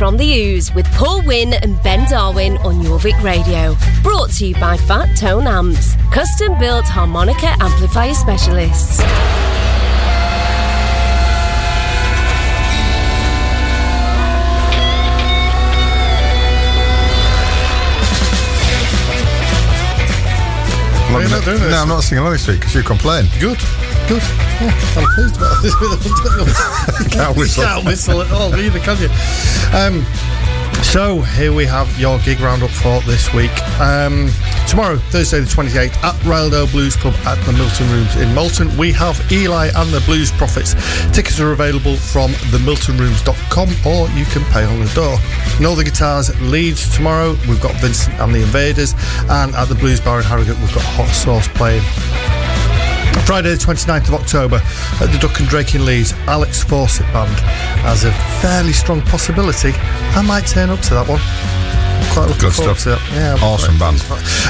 from 0.00 0.16
the 0.16 0.24
Ooze 0.24 0.74
with 0.74 0.86
Paul 0.92 1.20
Wynn 1.26 1.52
and 1.52 1.78
Ben 1.82 2.08
Darwin 2.08 2.56
on 2.64 2.82
Jorvik 2.82 3.22
Radio. 3.22 3.76
Brought 4.02 4.30
to 4.38 4.46
you 4.46 4.54
by 4.54 4.78
Fat 4.78 5.14
Tone 5.14 5.46
Amps, 5.46 5.94
custom 6.10 6.58
built 6.58 6.86
harmonica 6.86 7.48
amplifier 7.60 8.14
specialists. 8.14 9.02
Why 21.10 21.16
are 21.16 21.22
you 21.22 21.28
not 21.28 21.44
doing 21.44 21.58
this? 21.58 21.70
No, 21.70 21.76
I'm 21.76 21.88
not 21.88 22.04
singing 22.04 22.22
along 22.22 22.32
this 22.32 22.48
week 22.48 22.60
because 22.60 22.74
you 22.74 22.82
complain. 22.82 23.26
Good, 23.38 23.58
good. 24.10 24.22
Yeah, 24.60 24.74
I'm 24.96 25.06
pleased 25.14 25.36
about 25.36 25.62
this. 25.62 25.74
Can't 27.14 27.36
whistle. 27.36 27.62
Can't 27.62 27.84
whistle 27.84 28.22
at 28.22 28.32
all 28.32 28.54
either, 28.56 28.80
can 28.80 28.98
you? 28.98 29.08
Um, 29.72 30.04
so 30.82 31.20
here 31.20 31.52
we 31.52 31.64
have 31.66 31.86
your 32.00 32.18
gig 32.20 32.40
roundup 32.40 32.70
for 32.70 33.00
this 33.02 33.32
week. 33.32 33.52
Um, 33.78 34.28
tomorrow, 34.66 34.96
Thursday 34.96 35.38
the 35.38 35.46
28th, 35.46 35.94
at 36.02 36.14
Ryedale 36.22 36.70
Blues 36.72 36.96
Club 36.96 37.14
at 37.24 37.36
the 37.46 37.52
Milton 37.52 37.88
Rooms 37.90 38.16
in 38.16 38.34
Malton, 38.34 38.76
we 38.76 38.90
have 38.92 39.20
Eli 39.30 39.68
and 39.76 39.90
the 39.92 40.00
Blues 40.00 40.32
Prophets. 40.32 40.74
Tickets 41.14 41.38
are 41.38 41.52
available 41.52 41.94
from 41.96 42.32
themiltonrooms.com 42.50 43.68
or 43.86 44.08
you 44.18 44.24
can 44.26 44.42
pay 44.50 44.64
on 44.64 44.80
the 44.80 44.90
door. 44.92 45.16
Northern 45.60 45.84
Guitars 45.84 46.28
Leeds 46.40 46.92
tomorrow, 46.96 47.36
we've 47.48 47.60
got 47.60 47.76
Vincent 47.76 48.18
and 48.18 48.34
the 48.34 48.42
Invaders, 48.42 48.94
and 49.28 49.54
at 49.54 49.66
the 49.66 49.76
Blues 49.76 50.00
Bar 50.00 50.18
in 50.18 50.24
Harrogate, 50.24 50.58
we've 50.58 50.74
got 50.74 50.82
Hot 50.82 51.14
Sauce 51.14 51.46
playing. 51.46 51.84
Friday, 53.26 53.50
the 53.50 53.56
29th 53.56 54.08
of 54.08 54.14
October, 54.14 54.56
at 55.00 55.12
the 55.12 55.18
Duck 55.18 55.38
and 55.38 55.48
Drake 55.48 55.74
in 55.74 55.84
Leeds, 55.84 56.12
Alex 56.26 56.62
Fawcett 56.64 57.06
Band 57.12 57.38
has 57.80 58.04
a 58.04 58.12
fairly 58.40 58.72
strong 58.72 59.00
possibility. 59.02 59.72
I 59.72 60.22
might 60.22 60.46
turn 60.46 60.70
up 60.70 60.80
to 60.80 60.94
that 60.94 61.08
one. 61.08 61.59
Quite 62.12 62.26
looking 62.28 62.40
Good 62.40 62.52
forward 62.54 62.76
stuff. 62.78 63.00
to 63.08 63.14
it. 63.14 63.16
Yeah, 63.16 63.36
Awesome 63.42 63.78
band. 63.78 64.00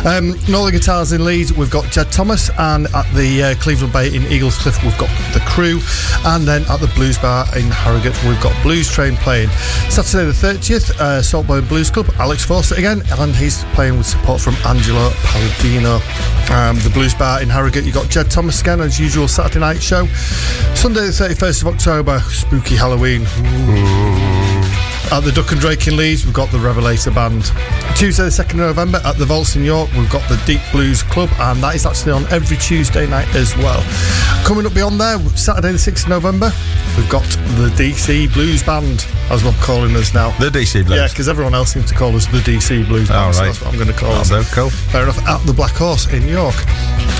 Um, 0.06 0.38
Northern 0.50 0.72
Guitars 0.72 1.12
in 1.12 1.24
Leeds, 1.24 1.52
we've 1.52 1.70
got 1.70 1.84
Jed 1.92 2.10
Thomas, 2.10 2.50
and 2.58 2.86
at 2.94 3.12
the 3.14 3.42
uh, 3.42 3.54
Cleveland 3.56 3.92
Bay 3.92 4.14
in 4.14 4.22
Eaglescliffe, 4.32 4.82
we've 4.82 4.96
got 4.98 5.10
the 5.34 5.40
Crew, 5.40 5.80
and 6.24 6.46
then 6.48 6.62
at 6.70 6.80
the 6.80 6.90
Blues 6.94 7.18
Bar 7.18 7.46
in 7.56 7.66
Harrogate, 7.70 8.16
we've 8.24 8.40
got 8.40 8.54
Blues 8.62 8.90
Train 8.90 9.16
playing. 9.16 9.48
Saturday 9.90 10.24
the 10.26 10.32
30th, 10.32 10.90
uh, 11.00 11.20
Saltburn 11.22 11.66
Blues 11.66 11.90
Club, 11.90 12.06
Alex 12.18 12.44
Fawcett 12.44 12.78
again, 12.78 13.02
and 13.18 13.34
he's 13.36 13.64
playing 13.74 13.98
with 13.98 14.06
support 14.06 14.40
from 14.40 14.54
Angelo 14.66 15.10
Palladino. 15.24 15.96
Um, 16.50 16.76
the 16.80 16.90
Blues 16.92 17.14
Bar 17.14 17.42
in 17.42 17.48
Harrogate, 17.48 17.84
you've 17.84 17.94
got 17.94 18.08
Jed 18.08 18.30
Thomas 18.30 18.60
again, 18.60 18.80
as 18.80 18.98
usual, 18.98 19.28
Saturday 19.28 19.60
night 19.60 19.82
show. 19.82 20.06
Sunday 20.74 21.00
the 21.00 21.12
31st 21.12 21.62
of 21.62 21.68
October, 21.74 22.20
Spooky 22.20 22.76
Halloween. 22.76 23.26
At 25.12 25.24
the 25.24 25.32
Duck 25.32 25.50
and 25.50 25.60
Drake 25.60 25.88
in 25.88 25.96
Leeds, 25.96 26.24
we've 26.24 26.32
got 26.32 26.52
the 26.52 26.58
Revelator 26.58 27.10
Band. 27.10 27.42
Tuesday, 27.96 28.22
the 28.22 28.30
2nd 28.30 28.50
of 28.50 28.56
November, 28.56 29.00
at 29.04 29.16
the 29.18 29.24
Vaults 29.24 29.56
in 29.56 29.64
York, 29.64 29.90
we've 29.94 30.08
got 30.08 30.22
the 30.28 30.40
Deep 30.46 30.60
Blues 30.70 31.02
Club, 31.02 31.28
and 31.40 31.60
that 31.64 31.74
is 31.74 31.84
actually 31.84 32.12
on 32.12 32.24
every 32.32 32.56
Tuesday 32.56 33.08
night 33.08 33.26
as 33.34 33.56
well. 33.56 33.82
Coming 34.46 34.66
up 34.66 34.72
beyond 34.72 35.00
there, 35.00 35.18
Saturday, 35.36 35.72
the 35.72 35.78
6th 35.78 36.04
of 36.04 36.10
November, 36.10 36.52
we've 36.96 37.10
got 37.10 37.24
the 37.58 37.74
DC 37.74 38.32
Blues 38.32 38.62
Band, 38.62 39.04
as 39.30 39.44
I'm 39.44 39.52
calling 39.54 39.96
us 39.96 40.14
now. 40.14 40.30
The 40.38 40.48
DC 40.48 40.86
Blues. 40.86 40.98
Yeah, 40.98 41.08
because 41.08 41.28
everyone 41.28 41.54
else 41.54 41.72
seems 41.72 41.86
to 41.86 41.94
call 41.94 42.14
us 42.14 42.26
the 42.26 42.38
DC 42.38 42.86
Blues 42.86 43.08
Band, 43.08 43.20
All 43.20 43.32
so 43.32 43.44
that's 43.46 43.60
what 43.60 43.72
I'm 43.72 43.76
going 43.80 43.92
to 43.92 43.98
call 43.98 44.12
That'll 44.12 44.36
us. 44.38 44.54
cool. 44.54 44.70
Fair 44.70 45.02
enough. 45.02 45.18
At 45.26 45.44
the 45.44 45.52
Black 45.52 45.72
Horse 45.72 46.06
in 46.12 46.28
York. 46.28 46.54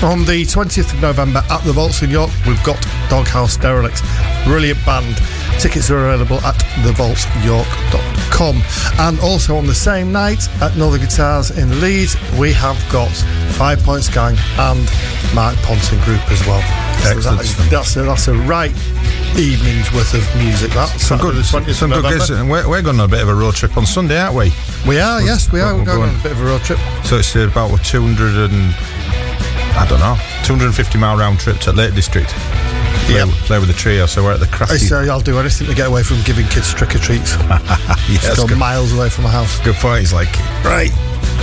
On 0.01 0.23
the 0.23 0.45
20th 0.47 0.93
of 0.93 1.01
November 1.01 1.43
at 1.49 1.61
the 1.65 1.73
Vaults 1.73 2.01
in 2.01 2.09
York, 2.09 2.31
we've 2.47 2.63
got 2.63 2.81
Doghouse 3.09 3.57
Derelicts. 3.57 4.01
Brilliant 4.45 4.79
band. 4.85 5.19
Tickets 5.59 5.89
are 5.91 6.07
available 6.09 6.37
at 6.41 6.55
thevaultsyork.com. 6.83 8.61
And 8.99 9.19
also 9.19 9.55
on 9.57 9.67
the 9.67 9.75
same 9.75 10.11
night 10.11 10.47
at 10.61 10.75
Northern 10.75 11.01
Guitars 11.01 11.51
in 11.57 11.79
Leeds, 11.81 12.15
we 12.39 12.51
have 12.53 12.77
got 12.91 13.11
Five 13.53 13.79
Points 13.83 14.09
Gang 14.09 14.35
and 14.57 14.89
Mark 15.35 15.55
Ponting 15.57 15.99
Group 16.01 16.21
as 16.31 16.45
well. 16.47 16.61
Excellent 17.05 17.23
that 17.37 17.41
is- 17.45 17.51
stuff. 17.53 17.69
that's, 17.69 17.95
a, 17.97 18.01
that's 18.03 18.27
a 18.27 18.33
right 18.33 18.73
evening's 19.37 19.91
worth 19.93 20.13
of 20.13 20.27
music. 20.41 20.71
That's 20.71 21.03
Some 21.05 21.19
good, 21.19 21.45
some, 21.45 21.63
good 21.63 22.03
gigs. 22.03 22.29
And 22.31 22.49
we're, 22.49 22.67
we're 22.67 22.81
going 22.81 22.99
on 22.99 23.05
a 23.05 23.07
bit 23.11 23.21
of 23.21 23.29
a 23.29 23.35
road 23.35 23.53
trip 23.55 23.77
on 23.77 23.85
Sunday, 23.85 24.17
aren't 24.19 24.35
we? 24.35 24.51
We 24.87 24.99
are, 24.99 25.21
yes, 25.21 25.51
we 25.51 25.61
are. 25.61 25.73
we're 25.73 25.79
We're 25.79 25.85
going 25.85 25.97
going- 25.99 26.09
on 26.15 26.19
a 26.19 26.23
bit 26.23 26.31
of 26.33 26.41
a 26.41 26.45
road 26.45 26.61
trip. 26.61 26.79
So 27.05 27.17
it's 27.17 27.35
about 27.35 27.71
a 27.79 27.83
200 27.83 28.51
and 28.51 28.75
I 29.77 29.85
don't 29.87 29.99
know, 29.99 30.17
250 30.43 30.97
mile 30.97 31.17
round 31.17 31.39
trip 31.39 31.59
to 31.59 31.71
Lake 31.71 31.93
District. 31.93 32.33
Play, 33.11 33.25
Yep. 33.25 33.29
play 33.45 33.59
with 33.59 33.67
the 33.67 33.73
trio. 33.75 34.05
So 34.05 34.23
we're 34.23 34.33
at 34.33 34.39
the 34.39 34.47
I 34.47 34.55
crafty. 34.55 34.77
say 34.77 35.09
I'll 35.09 35.19
do 35.21 35.37
anything 35.39 35.67
to 35.67 35.75
get 35.75 35.87
away 35.87 36.03
from 36.03 36.21
giving 36.23 36.47
kids 36.47 36.73
trick 36.73 36.95
or 36.95 36.99
treats. 36.99 37.35
yes, 38.09 38.35
good, 38.47 38.57
miles 38.57 38.93
away 38.93 39.09
from 39.09 39.25
my 39.25 39.31
house. 39.31 39.59
good 39.61 39.75
point. 39.75 39.99
He's 39.99 40.13
like, 40.13 40.31
right, 40.63 40.91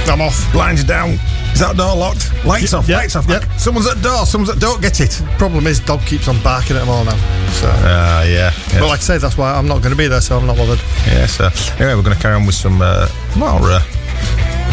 I'm 0.09 0.21
off. 0.21 0.51
blinds 0.53 0.85
down. 0.85 1.19
Is 1.53 1.61
that 1.61 1.77
door 1.77 1.97
locked? 1.97 2.33
Lights 2.45 2.73
off. 2.73 2.89
yeah, 2.89 2.99
lights 2.99 3.16
off. 3.16 3.27
yeah. 3.29 3.41
Someone's 3.57 3.87
at 3.89 3.97
the 3.97 4.03
door. 4.03 4.27
Someone's 4.27 4.51
at 4.51 4.61
don't 4.61 4.81
get 4.81 5.01
it. 5.01 5.21
Problem 5.39 5.66
is, 5.66 5.81
dog 5.81 6.01
keeps 6.03 6.29
on 6.29 6.41
barking 6.43 6.77
at 6.77 6.81
them 6.81 6.89
all 6.89 7.05
now. 7.05 7.16
So, 7.53 7.69
Ah, 7.71 8.23
yeah. 8.23 8.53
yeah. 8.73 8.81
but 8.81 8.89
like 8.89 9.01
I 9.01 9.03
say, 9.03 9.19
that's 9.19 9.37
why 9.37 9.53
I'm 9.55 9.66
not 9.66 9.79
going 9.83 9.91
to 9.91 9.97
be 9.97 10.07
there, 10.09 10.21
so 10.21 10.39
I'm 10.39 10.47
not 10.47 10.57
bothered. 10.57 10.81
Yeah, 11.07 11.27
so 11.27 11.47
anyway, 11.77 11.95
we're 11.97 12.03
going 12.03 12.14
to 12.16 12.23
carry 12.23 12.35
on 12.35 12.47
with 12.47 12.55
some 12.55 12.81
uh, 12.81 13.09
more 13.37 13.59
uh, 13.62 13.83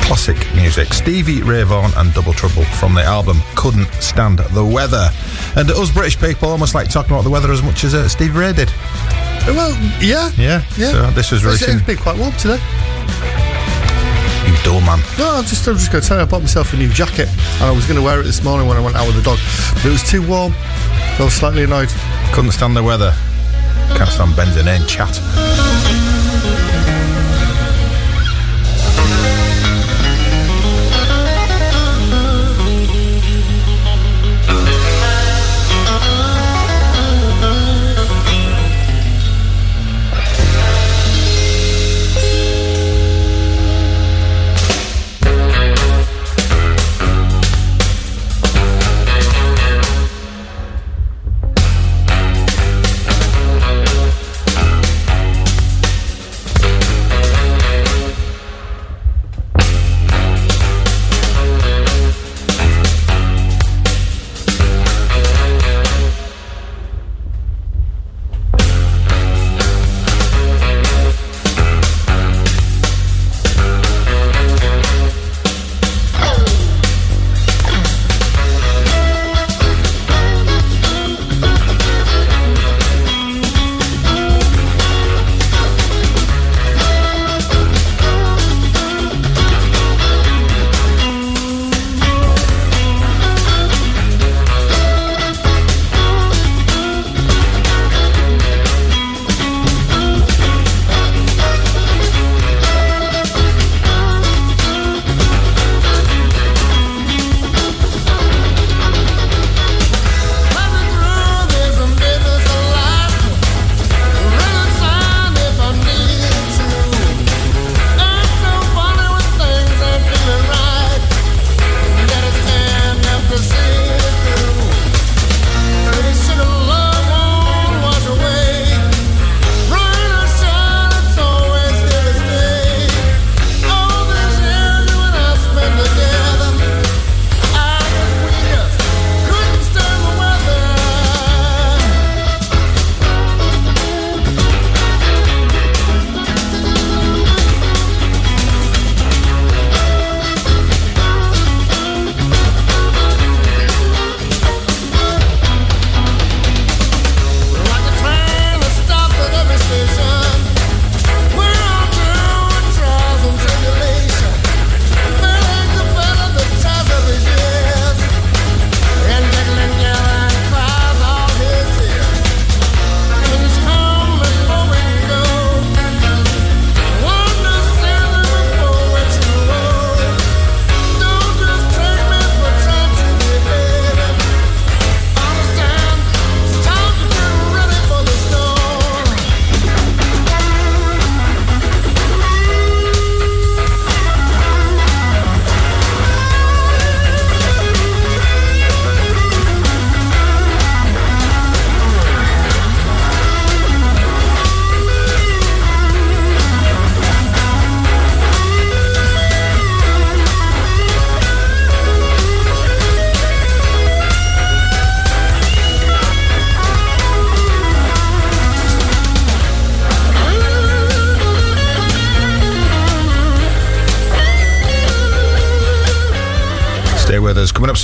classic 0.05 0.37
music. 0.55 0.93
Stevie 0.93 1.41
Ray 1.41 1.63
Vaughan 1.63 1.91
and 1.97 2.13
Double 2.13 2.33
Trouble 2.33 2.63
from 2.79 2.93
the 2.93 3.01
album 3.03 3.39
Couldn't 3.55 3.91
Stand 4.01 4.39
the 4.39 4.63
Weather. 4.63 5.09
And 5.55 5.69
us 5.71 5.91
British 5.91 6.19
people 6.19 6.49
almost 6.49 6.75
like 6.75 6.89
talking 6.89 7.11
about 7.11 7.23
the 7.23 7.29
weather 7.29 7.51
as 7.51 7.63
much 7.63 7.83
as 7.83 7.95
uh, 7.95 8.07
Stevie 8.07 8.37
Ray 8.37 8.53
did. 8.53 8.69
Well, 9.47 9.71
yeah, 9.99 10.29
Yeah, 10.37 10.63
yeah. 10.77 10.91
so 10.91 11.11
this 11.11 11.31
was 11.31 11.43
releasing- 11.43 11.77
It's 11.77 11.85
been 11.85 11.97
quite 11.97 12.17
warm 12.17 12.33
today. 12.33 12.59
You 14.45 14.53
dull 14.63 14.81
man. 14.81 14.99
No, 15.17 15.37
I'm 15.37 15.43
just, 15.45 15.67
I'm 15.67 15.75
just 15.75 15.91
going 15.91 16.01
to 16.03 16.07
tell 16.07 16.17
you, 16.17 16.23
I 16.23 16.25
bought 16.27 16.41
myself 16.41 16.73
a 16.73 16.77
new 16.77 16.89
jacket, 16.89 17.27
and 17.29 17.63
I 17.63 17.71
was 17.71 17.85
going 17.85 17.97
to 17.99 18.03
wear 18.05 18.19
it 18.19 18.23
this 18.23 18.43
morning 18.43 18.67
when 18.67 18.77
I 18.77 18.81
went 18.81 18.95
out 18.95 19.07
with 19.07 19.15
the 19.15 19.23
dog, 19.23 19.39
but 19.73 19.85
it 19.85 19.89
was 19.91 20.03
too 20.07 20.25
warm. 20.27 20.53
I 20.57 21.17
was 21.23 21.33
slightly 21.33 21.63
annoyed. 21.63 21.89
Couldn't 22.33 22.51
stand 22.51 22.75
the 22.77 22.83
weather. 22.83 23.13
Can't 23.97 24.09
stand 24.09 24.35
Ben's 24.35 24.55
inane 24.57 24.85
chat. 24.87 25.19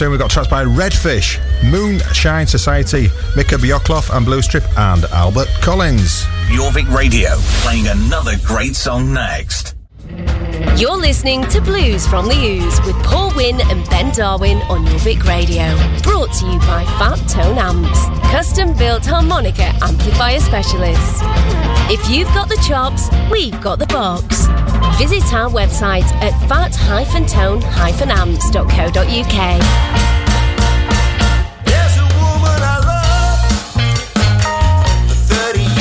Soon, 0.02 0.10
we've 0.10 0.20
got 0.20 0.32
tracks 0.32 0.48
by 0.48 0.66
Redfish, 0.66 1.38
Moonshine 1.70 2.48
Society, 2.48 3.04
Micke 3.36 3.50
Bjorklof 3.50 4.10
and 4.18 4.26
Blue 4.26 4.42
Strip, 4.42 4.64
and 4.76 5.06
Albert 5.06 5.48
Collins. 5.62 6.24
Jorvik 6.48 6.92
Radio, 6.92 7.30
playing 7.62 7.86
another 7.86 8.32
great 8.44 8.76
song 8.76 9.14
next. 9.14 9.76
You're 10.76 10.98
listening 10.98 11.44
to 11.50 11.62
Blues 11.62 12.08
from 12.08 12.26
the 12.26 12.34
Ooze 12.34 12.82
with 12.84 12.96
Paul 13.04 13.32
Wynn 13.36 13.62
and 13.62 13.88
Ben 13.92 14.12
Darwin 14.12 14.58
on 14.72 14.88
Jorvik 14.88 15.24
Radio. 15.26 15.68
Brought 16.02 16.34
to 16.40 16.48
you 16.48 16.58
by 16.62 16.84
Fat 16.98 17.18
Tone 17.30 17.60
Amps, 17.60 18.06
custom 18.32 18.76
built 18.76 19.06
harmonica 19.06 19.72
amplifier 19.84 20.40
specialists. 20.40 21.20
If 21.92 22.10
you've 22.10 22.30
got 22.30 22.50
the 22.50 22.60
chops, 22.68 23.08
we've 23.30 23.62
got 23.62 23.78
the 23.78 23.86
box. 23.86 24.48
Visit 25.02 25.34
our 25.34 25.50
website 25.50 26.06
at 26.22 26.38
fat-tone-amps.co.uk. 26.48 29.40
I 32.64 32.78
love 32.86 33.42
for 35.10 35.16
30 35.16 35.72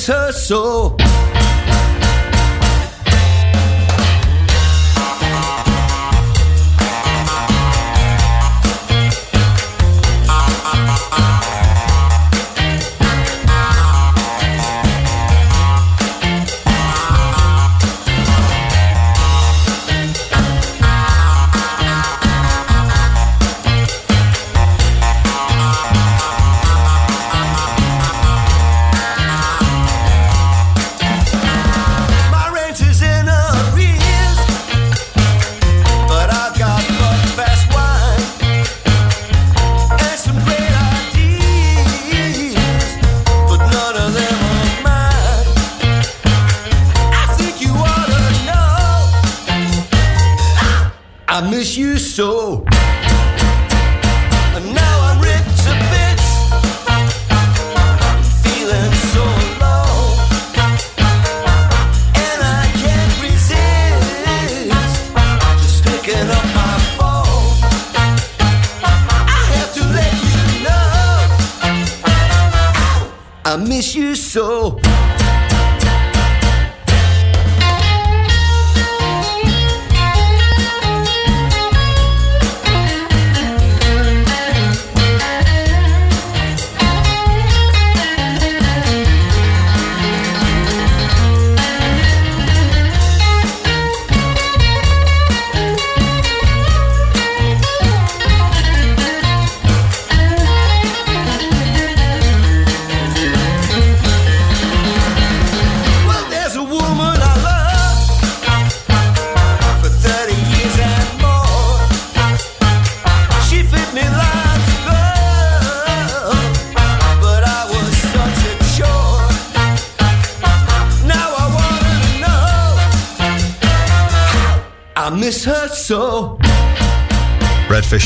oh, 0.00 0.02
I 0.02 0.06
miss 0.06 0.06
her 0.06 0.32
so. 0.32 0.99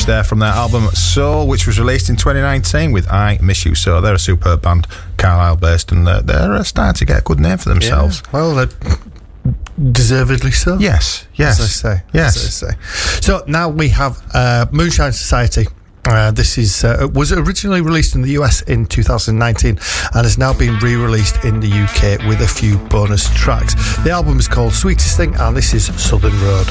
There 0.03 0.23
from 0.23 0.39
their 0.39 0.49
album 0.49 0.87
Soul, 0.89 1.47
which 1.47 1.65
was 1.65 1.79
released 1.79 2.09
in 2.09 2.15
2019 2.15 2.91
with 2.91 3.09
I 3.09 3.39
Miss 3.41 3.65
You 3.65 3.73
So. 3.73 4.01
They're 4.01 4.15
a 4.15 4.19
superb 4.19 4.61
band, 4.61 4.87
Carlisle 5.17 5.55
based, 5.57 5.91
and 5.91 6.07
uh, 6.07 6.21
they're 6.21 6.53
uh, 6.53 6.63
starting 6.63 6.97
to 6.99 7.05
get 7.05 7.19
a 7.19 7.23
good 7.23 7.39
name 7.39 7.57
for 7.57 7.69
themselves. 7.69 8.21
Well, 8.31 8.53
they're 8.53 8.69
deservedly 9.91 10.51
so. 10.51 10.77
Yes, 10.77 11.27
yes. 11.33 11.59
As 11.59 11.65
I 11.65 11.69
say. 11.95 12.03
Yes. 12.13 12.35
As 12.35 12.63
I 12.63 12.71
say. 12.71 13.21
So 13.21 13.43
now 13.47 13.69
we 13.69 13.89
have 13.89 14.21
uh, 14.33 14.65
Moonshine 14.71 15.13
Society. 15.13 15.65
Uh, 16.07 16.29
this 16.29 16.57
is 16.59 16.83
uh, 16.83 17.07
was 17.13 17.31
originally 17.31 17.81
released 17.81 18.13
in 18.13 18.21
the 18.21 18.31
US 18.31 18.61
in 18.63 18.85
2019 18.85 19.69
and 19.69 19.79
has 20.13 20.37
now 20.37 20.53
been 20.53 20.77
re-released 20.77 21.43
in 21.43 21.59
the 21.59 21.67
UK 21.67 22.27
with 22.27 22.41
a 22.41 22.47
few 22.47 22.77
bonus 22.89 23.27
tracks. 23.33 23.73
The 24.03 24.11
album 24.11 24.37
is 24.39 24.47
called 24.47 24.73
Sweetest 24.73 25.17
Thing, 25.17 25.33
and 25.35 25.57
this 25.57 25.73
is 25.73 25.87
Southern 25.99 26.39
Road. 26.41 26.67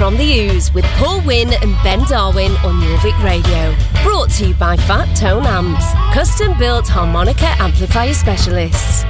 From 0.00 0.16
the 0.16 0.40
Ooze 0.48 0.72
with 0.72 0.86
Paul 0.96 1.20
Wynn 1.26 1.52
and 1.52 1.76
Ben 1.84 2.02
Darwin 2.04 2.52
on 2.64 2.80
Jorvik 2.80 3.22
Radio. 3.22 3.76
Brought 4.02 4.30
to 4.30 4.48
you 4.48 4.54
by 4.54 4.74
Fat 4.74 5.14
Tone 5.14 5.44
Amps, 5.44 5.92
custom 6.14 6.56
built 6.58 6.88
harmonica 6.88 7.48
amplifier 7.60 8.14
specialists. 8.14 9.04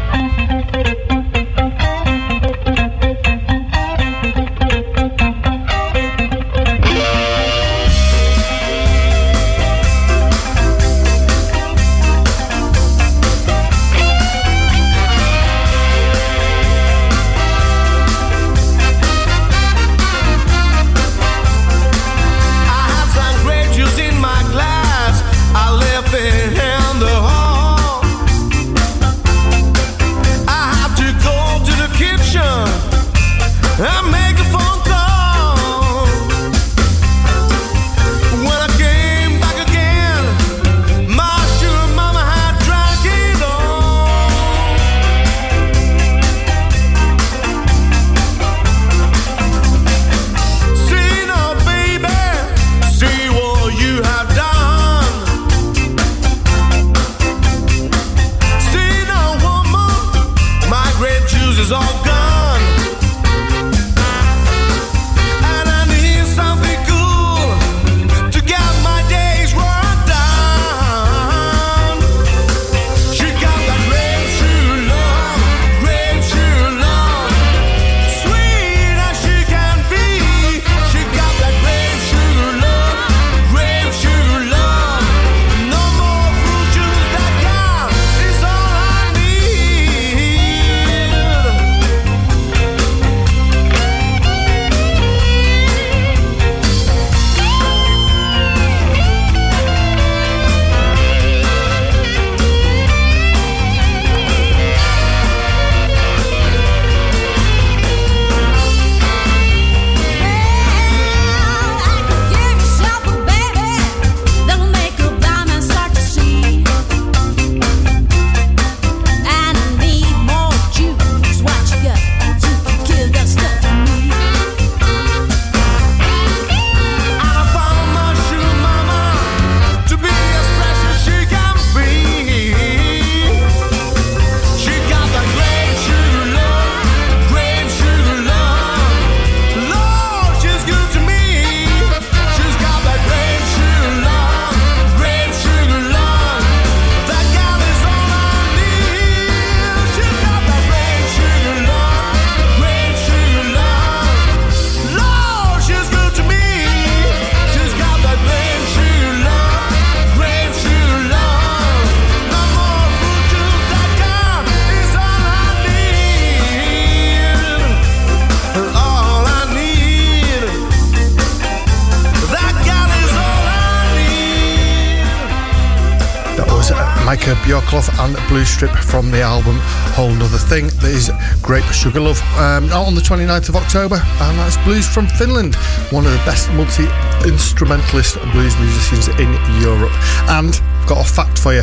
Blue 178.31 178.45
Strip 178.45 178.71
from 178.71 179.11
the 179.11 179.21
album 179.21 179.59
Whole 179.99 180.13
Nother 180.15 180.39
Thing. 180.39 180.69
That 180.79 180.93
is 180.95 181.11
Grape 181.43 181.65
Sugar 181.65 181.99
Love. 181.99 182.23
Um, 182.39 182.71
out 182.71 182.87
on 182.87 182.95
the 182.95 183.01
29th 183.01 183.49
of 183.49 183.57
October, 183.57 183.97
and 183.97 184.39
that's 184.39 184.57
Blues 184.59 184.87
from 184.87 185.09
Finland, 185.09 185.57
one 185.91 186.07
of 186.07 186.13
the 186.13 186.23
best 186.25 186.49
multi 186.53 186.87
instrumentalist 187.29 188.15
blues 188.31 188.57
musicians 188.57 189.09
in 189.19 189.33
Europe. 189.61 189.91
And 190.31 190.55
I've 190.55 190.89
got 190.89 191.05
a 191.05 191.13
fact 191.13 191.41
for 191.41 191.53
you. 191.53 191.63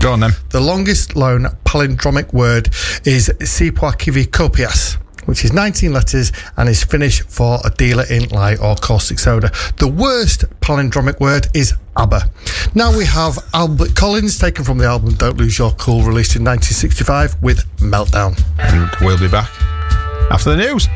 Go 0.00 0.12
on 0.12 0.18
then. 0.18 0.32
The 0.50 0.60
longest 0.60 1.14
known 1.14 1.44
palindromic 1.64 2.32
word 2.32 2.66
is 3.04 3.30
Kopias, 3.38 4.96
which 5.26 5.44
is 5.44 5.52
19 5.52 5.92
letters 5.92 6.32
and 6.56 6.68
is 6.68 6.82
Finnish 6.82 7.22
for 7.22 7.60
a 7.64 7.70
dealer 7.70 8.04
in 8.10 8.28
lye 8.30 8.56
or 8.56 8.74
caustic 8.74 9.20
soda. 9.20 9.52
The 9.76 9.86
worst 9.86 10.46
palindromic 10.60 11.20
word 11.20 11.46
is 11.54 11.74
ABBA. 11.96 12.28
Now 12.74 12.96
we 12.96 13.06
have 13.06 13.38
Albert 13.54 13.94
Collins, 13.94 14.38
taken 14.38 14.64
from 14.64 14.78
the 14.78 14.84
album 14.84 15.14
Don't 15.14 15.36
Lose 15.36 15.58
Your 15.58 15.72
Cool, 15.72 16.02
released 16.02 16.36
in 16.36 16.44
1965 16.44 17.42
with 17.42 17.64
Meltdown. 17.78 18.40
And 18.58 18.90
we'll 19.00 19.18
be 19.18 19.28
back 19.28 19.50
after 20.30 20.50
the 20.50 20.56
news. 20.56 20.86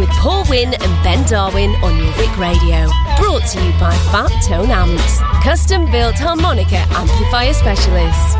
With 0.00 0.10
Paul 0.12 0.44
Wynn 0.48 0.72
and 0.72 1.04
Ben 1.04 1.26
Darwin 1.26 1.72
on 1.82 1.92
Jorvik 1.92 2.38
Radio. 2.38 2.88
Brought 3.18 3.44
to 3.50 3.62
you 3.62 3.70
by 3.78 3.94
Fat 4.10 4.32
Tone 4.48 4.70
Amps, 4.70 5.20
custom 5.44 5.84
built 5.90 6.16
harmonica 6.16 6.86
amplifier 6.96 7.52
specialists. 7.52 8.34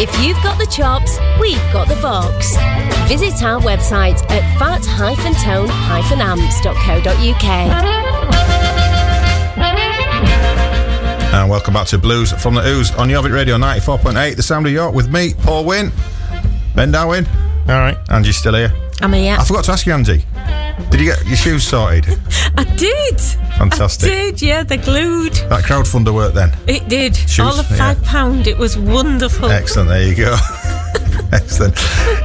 If 0.00 0.08
you've 0.24 0.42
got 0.42 0.58
the 0.58 0.64
chops, 0.64 1.18
we've 1.38 1.60
got 1.70 1.88
the 1.88 1.96
box. 1.96 2.56
Visit 3.08 3.42
our 3.42 3.60
website 3.60 4.22
at 4.30 4.58
fat-tone-amps.co.uk. 4.58 7.44
And 11.34 11.50
welcome 11.50 11.74
back 11.74 11.88
to 11.88 11.98
Blues 11.98 12.32
from 12.32 12.54
the 12.54 12.66
Ooze 12.66 12.90
on 12.92 13.10
Jorvik 13.10 13.34
Radio 13.34 13.58
94.8, 13.58 14.34
the 14.34 14.42
sound 14.42 14.64
of 14.64 14.72
York 14.72 14.94
with 14.94 15.12
me, 15.12 15.34
Paul 15.42 15.66
Wynn, 15.66 15.92
Ben 16.74 16.90
Darwin. 16.90 17.26
All 17.68 17.80
right. 17.80 17.98
Angie's 18.08 18.38
still 18.38 18.54
here. 18.54 18.72
I'm 19.02 19.12
here. 19.12 19.36
I 19.38 19.44
forgot 19.44 19.64
to 19.64 19.72
ask 19.72 19.84
you, 19.84 19.92
Angie. 19.92 20.24
Did 20.90 21.00
you 21.00 21.06
get 21.06 21.26
your 21.26 21.36
shoes 21.36 21.66
sorted? 21.66 22.06
I 22.56 22.64
did. 22.76 23.20
Fantastic. 23.58 24.10
I 24.10 24.14
did, 24.14 24.42
yeah, 24.42 24.62
they're 24.62 24.78
glued. 24.78 25.32
That 25.48 25.64
crowdfunder 25.64 26.12
worked 26.14 26.34
then. 26.34 26.52
It 26.66 26.88
did. 26.88 27.16
Shoes, 27.16 27.40
All 27.40 27.58
of 27.58 27.66
five 27.66 28.02
pound. 28.04 28.46
It 28.46 28.58
was 28.58 28.76
wonderful. 28.78 29.50
Excellent. 29.50 29.88
There 29.88 30.02
you 30.06 30.14
go. 30.14 30.36
Excellent. 31.32 31.74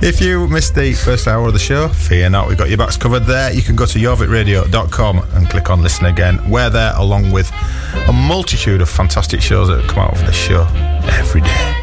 If 0.03 0.21
you 0.21 0.47
missed 0.47 0.75
the 0.75 0.93
first 0.93 1.27
hour 1.27 1.47
of 1.47 1.53
the 1.53 1.59
show, 1.59 1.87
fear 1.87 2.29
not, 2.29 2.47
we've 2.47 2.57
got 2.57 2.69
your 2.69 2.77
backs 2.77 2.97
covered 2.97 3.21
there. 3.23 3.51
You 3.51 3.61
can 3.61 3.75
go 3.75 3.85
to 3.85 3.97
jorvikradio.com 3.99 5.17
and 5.33 5.49
click 5.49 5.69
on 5.69 5.81
listen 5.81 6.05
again. 6.05 6.49
We're 6.49 6.69
there 6.69 6.93
along 6.95 7.31
with 7.31 7.51
a 8.07 8.13
multitude 8.13 8.81
of 8.81 8.89
fantastic 8.89 9.41
shows 9.41 9.69
that 9.69 9.87
come 9.89 9.99
out 9.99 10.13
of 10.13 10.25
this 10.25 10.35
show 10.35 10.67
every 11.13 11.41
day. 11.41 11.75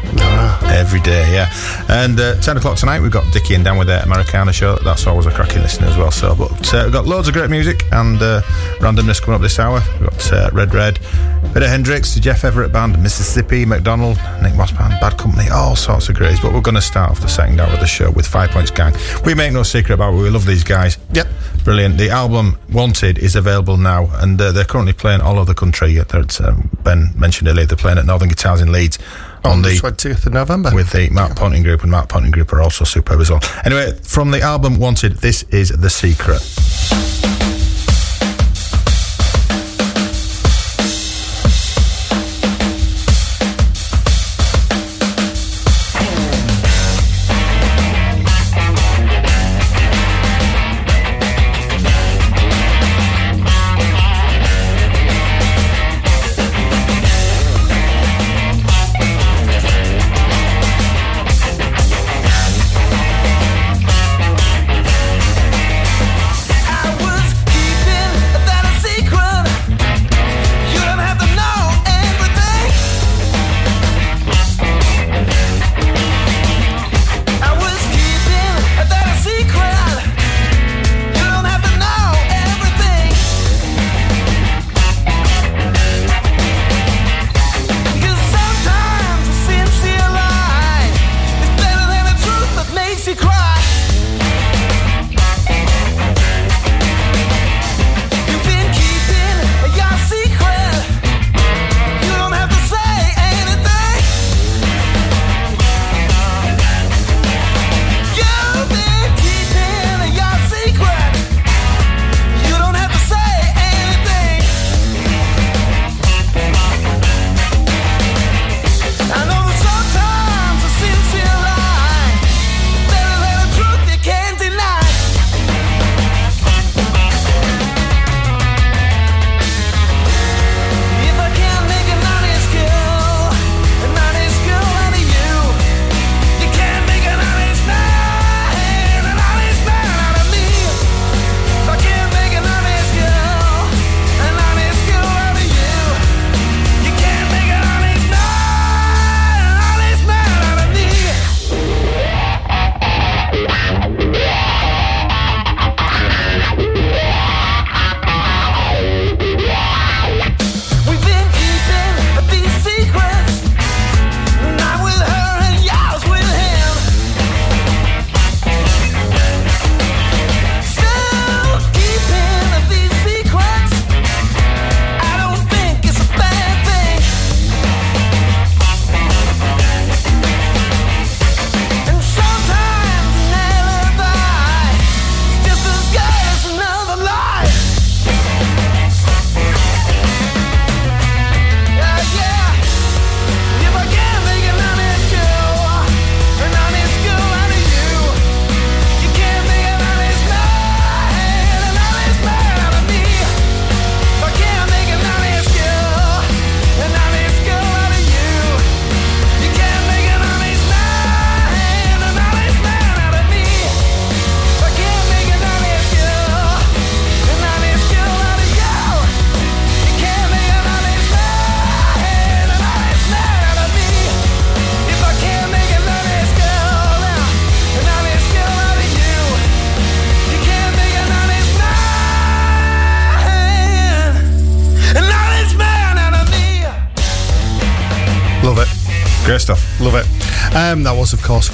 Every 0.71 1.01
day, 1.01 1.33
yeah. 1.33 1.51
And 1.89 2.19
uh, 2.19 2.39
10 2.41 2.57
o'clock 2.57 2.77
tonight, 2.77 3.01
we've 3.01 3.11
got 3.11 3.31
Dickie 3.33 3.55
and 3.55 3.63
Dan 3.63 3.77
with 3.77 3.87
their 3.87 4.01
Americana 4.03 4.53
show. 4.53 4.75
That's 4.77 5.05
always 5.07 5.25
a 5.25 5.31
cracking 5.31 5.61
listener 5.61 5.87
as 5.87 5.97
well. 5.97 6.11
So, 6.11 6.35
But 6.35 6.73
uh, 6.73 6.81
we've 6.85 6.93
got 6.93 7.05
loads 7.05 7.27
of 7.27 7.33
great 7.33 7.49
music 7.49 7.83
and 7.91 8.21
uh, 8.21 8.41
randomness 8.79 9.21
coming 9.21 9.35
up 9.35 9.41
this 9.41 9.59
hour. 9.59 9.81
We've 9.99 10.09
got 10.09 10.31
uh, 10.31 10.49
Red 10.53 10.73
Red, 10.73 10.99
bit 11.53 11.63
of 11.63 11.69
Hendrix, 11.69 12.13
the 12.13 12.19
Jeff 12.21 12.45
Everett 12.45 12.71
Band, 12.71 13.01
Mississippi, 13.01 13.65
MacDonald, 13.65 14.17
Nick 14.41 14.55
Moss 14.55 14.71
Band, 14.71 14.93
Bad 15.01 15.17
Company, 15.17 15.49
all 15.49 15.75
sorts 15.75 16.07
of 16.07 16.15
greats. 16.15 16.39
But 16.39 16.53
we're 16.53 16.61
going 16.61 16.75
to 16.75 16.81
start 16.81 17.11
off 17.11 17.19
the 17.19 17.27
second 17.27 17.59
hour 17.59 17.71
of 17.73 17.79
the 17.79 17.87
show 17.87 18.11
with 18.11 18.25
Five 18.27 18.51
Points 18.51 18.71
Gang. 18.71 18.93
We 19.25 19.33
make 19.33 19.51
no 19.51 19.63
secret 19.63 19.95
about 19.95 20.13
it. 20.13 20.17
We 20.17 20.29
love 20.29 20.45
these 20.45 20.63
guys. 20.63 20.97
Yep. 21.13 21.27
Brilliant. 21.65 21.97
The 21.97 22.09
album 22.09 22.57
Wanted 22.71 23.17
is 23.17 23.35
available 23.35 23.75
now, 23.75 24.09
and 24.21 24.39
uh, 24.39 24.51
they're 24.53 24.63
currently 24.63 24.93
playing 24.93 25.21
all 25.21 25.37
over 25.37 25.45
the 25.45 25.55
country. 25.59 25.95
That 25.95 26.39
um, 26.41 26.69
Ben 26.83 27.11
mentioned 27.17 27.49
earlier, 27.49 27.65
they're 27.65 27.75
playing 27.75 27.97
at 27.97 28.05
Northern 28.05 28.29
Guitars 28.29 28.61
in 28.61 28.71
Leeds 28.71 28.97
on, 29.43 29.51
On 29.51 29.61
the 29.61 29.69
the 29.69 29.75
20th 29.75 30.25
of 30.25 30.33
November. 30.33 30.71
with 30.73 30.91
the 30.91 31.09
Mark 31.09 31.35
Ponting 31.35 31.63
Group, 31.63 31.81
and 31.83 31.91
Mark 31.91 32.09
Ponting 32.09 32.31
Group 32.31 32.51
are 32.53 32.61
also 32.61 32.83
superb 32.85 33.19
as 33.21 33.29
well. 33.29 33.39
Anyway, 33.65 33.93
from 34.03 34.31
the 34.31 34.41
album 34.41 34.77
Wanted, 34.79 35.17
this 35.17 35.43
is 35.43 35.69
The 35.69 35.89
Secret. 35.89 37.18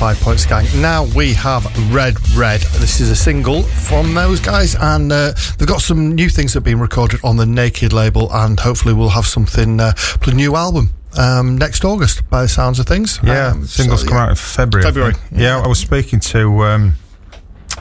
Five 0.05 0.19
Points 0.21 0.45
Gang. 0.45 0.67
Now 0.79 1.05
we 1.15 1.33
have 1.33 1.65
Red 1.91 2.15
Red. 2.35 2.61
This 2.61 3.01
is 3.01 3.09
a 3.09 3.15
single 3.15 3.63
from 3.63 4.13
those 4.13 4.39
guys, 4.39 4.75
and 4.75 5.11
uh, 5.11 5.33
they've 5.57 5.67
got 5.67 5.81
some 5.81 6.13
new 6.13 6.29
things 6.29 6.53
that 6.53 6.57
have 6.57 6.63
been 6.63 6.79
recorded 6.79 7.19
on 7.23 7.37
the 7.37 7.45
Naked 7.47 7.91
label, 7.91 8.31
and 8.31 8.59
hopefully 8.59 8.93
we'll 8.93 9.09
have 9.09 9.25
something, 9.25 9.79
uh, 9.79 9.93
a 10.27 10.31
new 10.31 10.55
album. 10.55 10.93
Um, 11.17 11.57
next 11.57 11.83
August, 11.83 12.29
by 12.29 12.43
the 12.43 12.47
sounds 12.47 12.77
of 12.77 12.85
things. 12.85 13.19
Yeah, 13.23 13.47
Um, 13.47 13.65
singles 13.65 14.01
so, 14.01 14.09
come 14.09 14.17
yeah. 14.17 14.23
out 14.25 14.29
in 14.29 14.35
February. 14.35 14.83
February, 14.85 15.13
think. 15.15 15.41
Yeah, 15.41 15.59
I 15.59 15.67
was 15.67 15.79
speaking 15.79 16.19
to 16.19 16.63
um, 16.65 16.93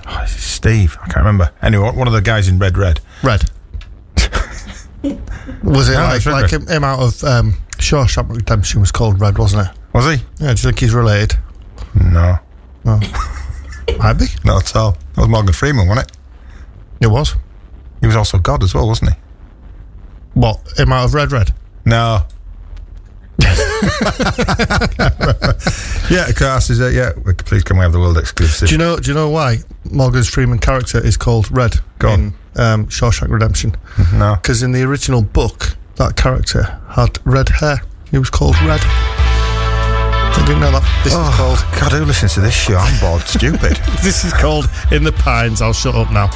oh, 0.07 0.25
Steve. 0.27 0.97
I 1.03 1.09
can't 1.09 1.27
remember. 1.27 1.53
Anyway, 1.61 1.91
one 1.91 2.07
of 2.07 2.15
the 2.15 2.23
guys 2.23 2.49
in 2.49 2.59
Red 2.59 2.79
Red. 2.79 3.01
Red. 3.23 3.51
was 5.63 5.91
it 5.91 5.93
No, 5.93 6.05
like, 6.05 6.25
like 6.25 6.51
him, 6.51 6.67
him 6.69 6.85
out 6.85 7.01
of 7.01 7.23
um, 7.23 7.53
Shawshank 7.77 8.35
Redemption 8.35 8.81
was 8.81 8.91
called 8.91 9.21
Red, 9.21 9.37
wasn't 9.37 9.69
it? 9.69 9.75
Was 9.93 10.07
he? 10.07 10.25
Yeah, 10.41 10.47
do 10.47 10.49
you 10.49 10.57
think 10.57 10.79
he's 10.79 10.95
related? 10.95 11.39
No, 11.95 12.39
No. 12.85 13.01
Might 13.99 14.15
be. 14.15 14.27
not 14.45 14.63
at 14.69 14.77
all. 14.77 14.93
That 15.15 15.21
was 15.23 15.29
Morgan 15.29 15.53
Freeman, 15.53 15.87
wasn't 15.89 16.11
it? 16.11 16.17
It 17.01 17.07
was. 17.09 17.37
He 18.01 18.07
was 18.07 18.17
also 18.17 18.39
God 18.39 18.63
as 18.63 18.75
well, 18.75 18.87
wasn't 18.89 19.13
he? 19.13 19.17
What? 20.35 20.61
Him 20.79 20.93
out 20.93 21.05
of 21.07 21.15
Red 21.15 21.31
Red? 21.33 21.55
No. 21.85 22.23
yeah, 26.11 26.29
of 26.29 26.35
course. 26.37 26.71
Is 26.71 26.81
it? 26.81 26.95
Yeah, 26.95 27.13
please 27.39 27.63
can 27.65 27.77
we 27.77 27.83
have 27.83 27.93
the 27.93 27.99
world 27.99 28.19
exclusive? 28.19 28.69
Do 28.69 28.75
you 28.75 28.79
know? 28.79 28.97
Do 28.99 29.11
you 29.11 29.15
know 29.15 29.29
why 29.31 29.59
Morgan 29.91 30.23
Freeman 30.25 30.59
character 30.59 30.99
is 31.05 31.17
called 31.17 31.51
Red 31.51 31.77
Go 31.99 32.11
on. 32.11 32.21
in 32.21 32.35
um, 32.61 32.87
Shawshank 32.87 33.31
Redemption? 33.31 33.75
no. 34.15 34.37
Because 34.37 34.63
in 34.63 34.73
the 34.73 34.83
original 34.83 35.23
book, 35.23 35.77
that 35.97 36.17
character 36.17 36.81
had 36.91 37.19
red 37.25 37.49
hair. 37.49 37.83
He 38.11 38.19
was 38.19 38.31
called 38.31 38.57
Red. 38.63 38.81
I 40.37 40.45
didn't 40.47 40.61
know 40.61 40.73
that. 40.73 40.83
This 41.05 41.13
is 41.13 41.19
oh, 41.19 41.35
called. 41.37 41.59
Oh, 41.61 41.79
God, 41.81 41.93
who 41.93 42.05
listens 42.05 42.35
to 42.35 42.41
this 42.41 42.55
show? 42.55 42.77
I'm 42.77 42.99
bored, 43.01 43.23
stupid. 43.23 43.79
This 44.03 44.25
is 44.25 44.33
called 44.33 44.69
In 44.91 45.05
the 45.05 45.13
Pines. 45.13 45.63
I'll 45.63 45.73
shut 45.73 45.95
up 45.95 46.11
now. 46.13 46.29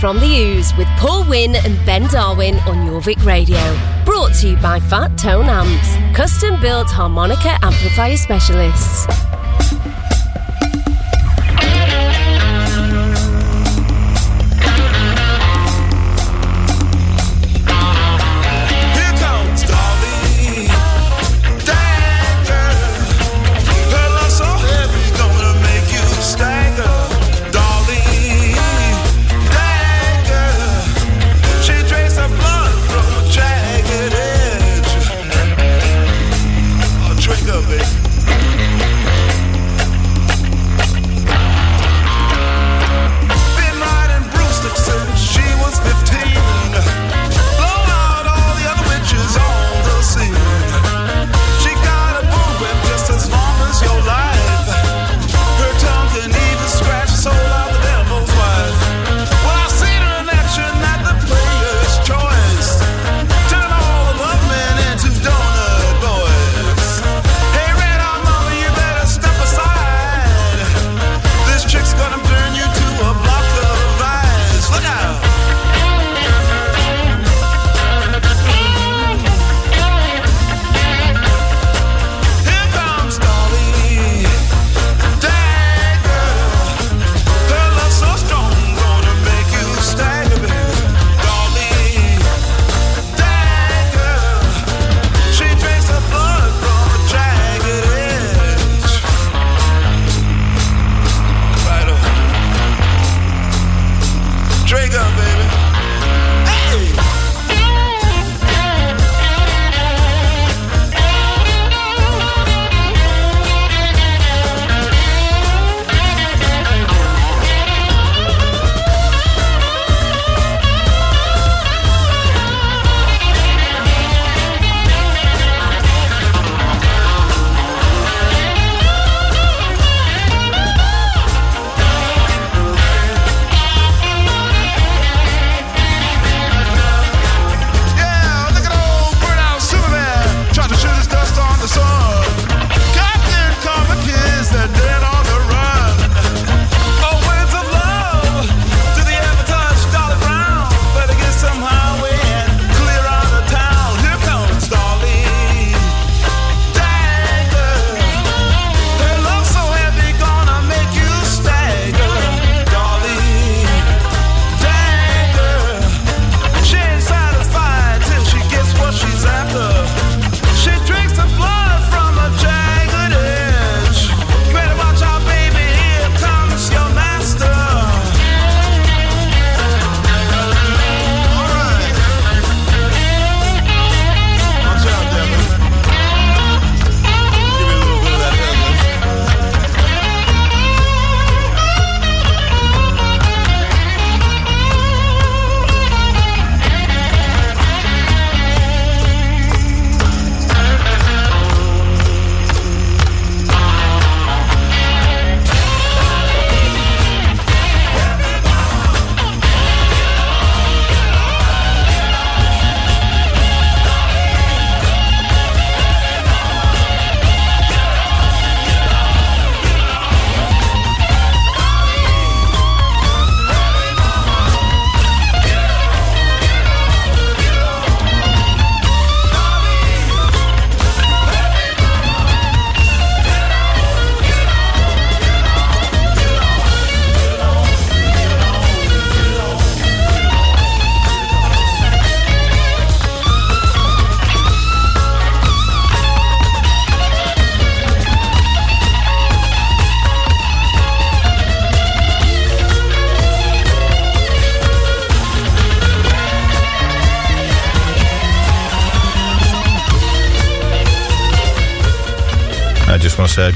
From 0.00 0.20
the 0.20 0.26
Ooze 0.26 0.76
with 0.76 0.88
Paul 0.98 1.28
Wynn 1.28 1.56
and 1.56 1.84
Ben 1.86 2.06
Darwin 2.08 2.56
on 2.60 2.86
Jorvik 2.86 3.24
Radio. 3.24 3.58
Brought 4.04 4.34
to 4.40 4.48
you 4.50 4.56
by 4.56 4.78
Fat 4.80 5.16
Tone 5.18 5.46
Amps, 5.46 6.16
custom 6.16 6.60
built 6.60 6.88
harmonica 6.88 7.58
amplifier 7.62 8.16
specialists. 8.16 9.06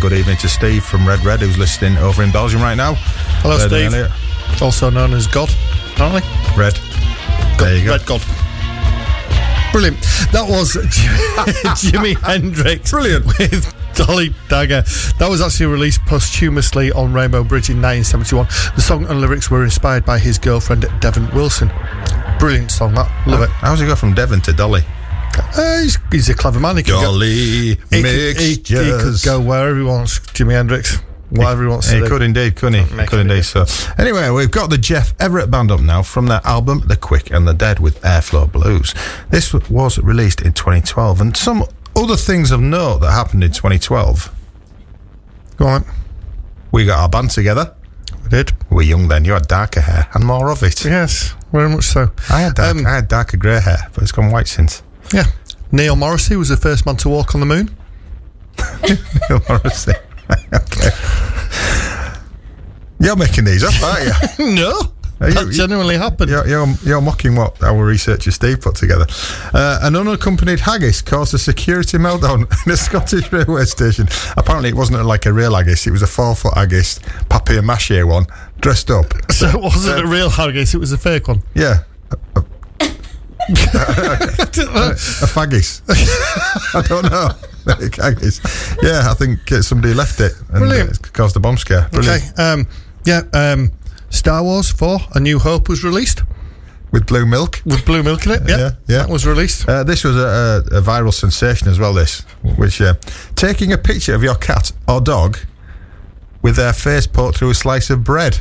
Good 0.09 0.19
evening 0.21 0.39
to 0.39 0.49
Steve 0.49 0.83
from 0.83 1.07
Red 1.07 1.23
Red, 1.23 1.41
who's 1.41 1.59
listening 1.59 1.99
over 1.99 2.23
in 2.23 2.31
Belgium 2.31 2.63
right 2.63 2.77
now. 2.77 2.95
Hello, 3.43 3.59
than 3.59 3.91
Steve. 3.91 4.63
Also 4.63 4.89
known 4.89 5.13
as 5.13 5.27
God, 5.27 5.51
apparently. 5.93 6.23
Red. 6.57 6.77
There 7.59 7.77
you 7.77 7.85
go. 7.85 7.91
Red 7.93 8.07
God. 8.07 8.23
Brilliant. 9.71 10.01
That 10.33 10.47
was 10.49 10.73
Jimi 11.77 12.17
Hendrix. 12.23 12.91
Brilliant. 12.91 13.27
With 13.27 13.75
Dolly 13.95 14.35
Dagger. 14.49 14.83
That 15.19 15.29
was 15.29 15.43
actually 15.43 15.67
released 15.67 16.01
posthumously 16.07 16.91
on 16.93 17.13
Rainbow 17.13 17.45
Bridge 17.45 17.69
in 17.69 17.77
1971. 17.77 18.47
The 18.77 18.81
song 18.81 19.05
and 19.09 19.21
lyrics 19.21 19.51
were 19.51 19.63
inspired 19.63 20.07
by 20.07 20.19
his 20.19 20.39
girlfriend, 20.39 20.87
Devon 21.01 21.29
Wilson. 21.35 21.71
Brilliant 22.39 22.71
song, 22.71 22.95
that. 22.95 23.11
Love 23.27 23.43
it. 23.43 23.51
How's 23.51 23.81
he 23.81 23.87
go 23.87 23.95
from 23.95 24.15
Devon 24.15 24.41
to 24.43 24.55
Dolly? 24.55 24.85
Uh, 25.59 25.83
he's, 25.83 25.99
he's 26.13 26.29
a 26.29 26.35
clever 26.35 26.61
man. 26.61 26.77
He 26.77 26.83
could, 26.85 26.93
go, 26.93 27.01
Dolly 27.03 27.29
he, 27.35 27.79
he, 27.91 28.03
he 28.55 28.57
could 28.63 29.17
go 29.25 29.41
wherever 29.41 29.77
he 29.77 29.83
wants, 29.85 30.21
Jimi 30.21 30.53
Hendrix. 30.53 30.99
Whatever 31.31 31.65
he 31.65 31.69
wants 31.69 31.91
He 31.91 31.99
to 31.99 32.05
do. 32.05 32.09
could 32.09 32.23
indeed, 32.23 32.57
couldn't 32.57 32.87
he? 32.87 33.07
Could 33.07 33.21
indeed. 33.21 33.43
So, 33.45 33.67
anyway, 33.99 34.31
we've 34.31 34.51
got 34.51 34.71
the 34.71 34.79
Jeff 34.79 35.13
Everett 35.21 35.51
Band 35.51 35.71
up 35.71 35.81
now 35.81 36.03
from 36.03 36.27
their 36.27 36.41
album 36.45 36.85
The 36.87 36.97
Quick 36.97 37.31
and 37.31 37.47
the 37.47 37.53
Dead 37.53 37.81
with 37.81 38.01
Airflow 38.01 38.51
Blues. 38.51 38.95
This 39.29 39.53
was 39.53 39.99
released 39.99 40.41
in 40.41 40.55
2012, 40.55 41.21
and 41.21 41.37
some 41.37 41.65
other 41.95 42.17
things 42.17 42.51
of 42.51 42.61
note 42.61 43.01
that 43.01 43.11
happened 43.11 43.45
in 43.45 43.51
2012. 43.51 44.35
Go 45.59 45.67
on. 45.67 45.85
We 46.73 46.87
got 46.87 46.99
our 47.01 47.09
band 47.11 47.31
together. 47.31 47.75
We 48.23 48.31
did. 48.31 48.53
We 48.71 48.77
were 48.77 48.83
young 48.83 49.09
then. 49.09 49.25
You 49.27 49.33
had 49.33 49.49
darker 49.49 49.81
hair 49.83 50.09
and 50.15 50.25
more 50.25 50.51
of 50.51 50.63
it. 50.63 50.83
Yes, 50.85 51.35
very 51.53 51.69
much 51.69 51.85
so. 51.85 52.11
I 52.31 52.41
had 52.43 52.55
dark, 52.55 52.77
Um, 52.77 52.87
I 52.87 52.95
had 52.97 53.09
darker 53.09 53.37
grey 53.37 53.61
hair, 53.61 53.89
but 53.93 54.03
it's 54.03 54.13
gone 54.13 54.31
white 54.31 54.49
since. 54.49 54.83
Yeah. 55.13 55.25
Neil 55.73 55.97
Morrissey 55.97 56.37
was 56.37 56.49
the 56.49 56.57
first 56.57 56.87
man 56.87 56.97
to 56.97 57.09
walk 57.09 57.35
on 57.35 57.41
the 57.41 57.47
moon. 57.47 57.71
Neil 59.29 59.41
Morrissey. 59.49 59.93
okay. 60.55 60.91
You're 63.01 63.17
making 63.17 63.45
these 63.45 63.63
up, 63.63 63.75
aren't 63.83 64.39
you? 64.39 64.55
no. 64.55 64.81
Are 65.21 65.31
That 65.33 65.47
you- 65.47 65.53
genuinely 65.53 65.97
happened. 65.97 66.31
You're, 66.31 66.47
you're, 66.47 66.67
you're 66.85 67.01
mocking 67.01 67.35
what 67.37 67.61
our 67.63 67.85
researcher 67.85 68.31
Steve 68.31 68.61
put 68.61 68.77
together. 68.77 69.05
Uh, 69.53 69.81
an 69.83 69.97
unaccompanied 69.97 70.61
haggis 70.61 71.03
caused 71.03 71.35
a 71.35 71.39
security 71.39 71.99
meltdown 71.99 72.43
in 72.67 72.73
a 72.73 72.77
Scottish 72.77 73.31
railway 73.33 73.65
station. 73.65 74.09
Apparently, 74.37 74.69
it 74.71 74.77
wasn't 74.77 75.05
like 75.05 75.27
a 75.27 75.33
real 75.33 75.55
haggis, 75.55 75.87
it 75.87 75.91
was 75.91 76.03
a 76.03 76.07
four 76.07 76.35
foot 76.37 76.55
haggis, 76.55 76.99
papier 77.29 77.63
mache 77.63 77.91
one, 78.05 78.27
dressed 78.61 78.91
up. 78.91 79.07
So 79.33 79.49
it 79.49 79.61
wasn't 79.61 80.05
a 80.05 80.07
real 80.07 80.31
haggis, 80.31 80.75
it 80.75 80.79
was 80.79 80.93
a 80.93 80.99
fake 80.99 81.27
one. 81.29 81.43
Yeah. 81.55 81.79
A, 82.13 82.41
a, 82.41 82.45
a 83.51 85.27
faggis. 85.27 85.83
I 86.75 86.83
don't 86.83 87.11
know. 87.11 87.31
Yeah, 88.83 89.11
I 89.11 89.15
think 89.15 89.53
uh, 89.53 89.61
somebody 89.61 89.93
left 89.93 90.21
it 90.21 90.33
and 90.49 90.61
Brilliant. 90.61 90.89
uh, 90.89 90.91
it's 90.91 90.99
caused 91.11 91.37
a 91.37 91.41
bomb 91.41 91.59
scare. 91.59 91.87
Brilliant. 91.93 92.23
Okay. 92.33 92.43
Um, 92.43 92.67
yeah. 93.05 93.21
Um, 93.35 93.73
Star 94.09 94.43
Wars 94.43 94.71
4 94.71 94.99
A 95.17 95.21
New 95.21 95.39
Hope 95.39 95.69
was 95.69 95.85
released 95.85 96.23
With 96.93 97.07
blue 97.07 97.27
milk. 97.27 97.61
with 97.67 97.85
blue 97.85 98.03
milk 98.03 98.25
in 98.25 98.33
it. 98.33 98.43
Yeah. 98.49 98.57
Yeah, 98.57 98.71
yeah. 98.87 98.99
That 99.03 99.11
was 99.11 99.27
released. 99.27 99.69
Uh, 99.69 99.85
this 99.85 100.03
was 100.03 100.17
a, 100.17 100.65
a, 100.73 100.79
a 100.79 100.81
viral 100.81 101.13
sensation 101.13 101.69
as 101.69 101.79
well. 101.79 101.93
This, 101.93 102.21
which 102.57 102.81
uh, 102.81 102.95
taking 103.37 103.71
a 103.75 103.79
picture 103.79 104.15
of 104.15 104.23
your 104.23 104.37
cat 104.37 104.73
or 104.89 105.03
dog 105.03 105.37
with 106.41 106.57
their 106.57 106.73
face 106.73 107.07
poked 107.07 107.37
through 107.37 107.51
a 107.51 107.55
slice 107.55 107.91
of 107.91 108.03
bread 108.03 108.41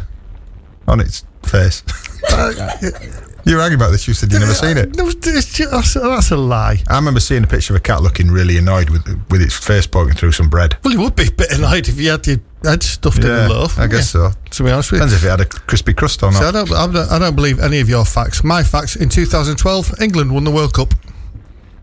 on 0.87 1.01
its 1.01 1.25
face. 1.43 1.83
you 3.47 3.55
were 3.55 3.61
arguing 3.61 3.81
about 3.81 3.91
this. 3.91 4.07
You 4.07 4.13
said 4.13 4.31
you 4.31 4.39
never 4.39 4.53
seen 4.53 4.77
it. 4.77 4.95
No, 4.95 5.07
it's 5.07 5.53
ju- 5.53 5.67
that's, 5.69 5.95
a 6.31 6.35
lie. 6.37 6.79
I 6.89 6.95
remember 6.95 7.19
seeing 7.19 7.43
a 7.43 7.47
picture 7.47 7.73
of 7.73 7.77
a 7.79 7.81
cat 7.81 8.01
looking 8.03 8.29
really 8.29 8.57
annoyed 8.57 8.89
with 8.89 9.05
with 9.31 9.41
its 9.41 9.55
face 9.55 9.87
poking 9.87 10.15
through 10.15 10.33
some 10.33 10.49
bread. 10.49 10.77
Well, 10.83 10.93
you 10.93 10.99
would 11.01 11.15
be 11.15 11.27
a 11.27 11.31
bit 11.31 11.51
annoyed 11.57 11.87
if 11.87 11.99
you 11.99 12.11
had 12.11 12.25
your 12.27 12.37
head 12.63 12.83
stuffed 12.83 13.19
in 13.19 13.25
Yeah, 13.27 13.47
a 13.47 13.49
loaf. 13.49 13.79
I 13.79 13.87
guess 13.87 14.13
yeah, 14.13 14.31
so. 14.31 14.37
To 14.51 14.63
be 14.63 14.71
honest 14.71 14.91
with 14.91 15.01
you. 15.01 15.07
Depends 15.07 15.23
if 15.23 15.25
it 15.25 15.29
had 15.29 15.41
a 15.41 15.45
crispy 15.45 15.93
crust 15.93 16.21
or 16.23 16.31
not. 16.31 16.39
So 16.41 16.47
I 16.47 16.51
don't, 16.51 16.71
I 16.71 16.87
don't, 16.87 17.11
I 17.11 17.19
don't 17.19 17.35
believe 17.35 17.59
any 17.59 17.79
of 17.79 17.89
your 17.89 18.05
facts. 18.05 18.43
My 18.43 18.63
facts 18.63 18.95
in 18.95 19.09
2012, 19.09 20.01
England 20.01 20.33
won 20.33 20.43
the 20.43 20.51
World 20.51 20.73
Cup. 20.73 20.93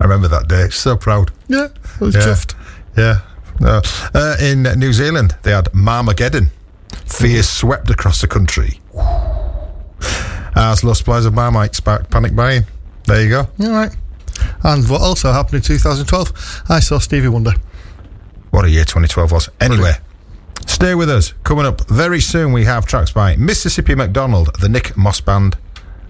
I 0.01 0.05
remember 0.05 0.29
that 0.29 0.49
day. 0.49 0.69
So 0.71 0.97
proud. 0.97 1.31
Yeah, 1.49 1.69
I 2.01 2.05
was 2.05 2.15
Yeah. 2.15 2.21
chuffed. 2.23 2.55
Yeah. 2.97 3.21
Uh, 3.63 4.37
in 4.41 4.65
New 4.79 4.93
Zealand, 4.93 5.37
they 5.43 5.53
had 5.53 5.67
Marmageddon. 5.73 6.49
Fear 7.07 7.43
swept 7.45 7.89
across 7.91 8.21
the 8.21 8.27
country. 8.27 8.81
As 10.57 10.85
low 10.85 10.93
supplies 10.93 11.25
of 11.27 11.35
Marmite 11.35 11.75
sparked 11.75 12.11
panic 12.11 12.35
buying. 12.35 12.65
There 13.05 13.23
you 13.23 13.29
go. 13.29 13.49
All 13.61 13.71
right. 13.71 13.95
And 14.63 14.89
what 14.89 15.01
also 15.01 15.33
happened 15.33 15.57
in 15.57 15.63
2012, 15.63 16.63
I 16.69 16.81
saw 16.81 16.99
Stevie 16.99 17.29
Wonder. 17.29 17.53
What 18.51 18.65
a 18.65 18.71
year 18.71 18.85
2012 18.85 19.33
was. 19.33 19.49
Anyway, 19.61 19.93
stay 20.67 20.95
with 20.95 21.11
us. 21.11 21.35
Coming 21.45 21.67
up 21.67 21.87
very 21.89 22.21
soon, 22.21 22.53
we 22.53 22.65
have 22.65 22.87
tracks 22.87 23.13
by 23.13 23.37
Mississippi 23.37 23.95
MacDonald, 23.95 24.51
the 24.61 24.69
Nick 24.69 24.97
Moss 24.97 25.21
Band. 25.21 25.57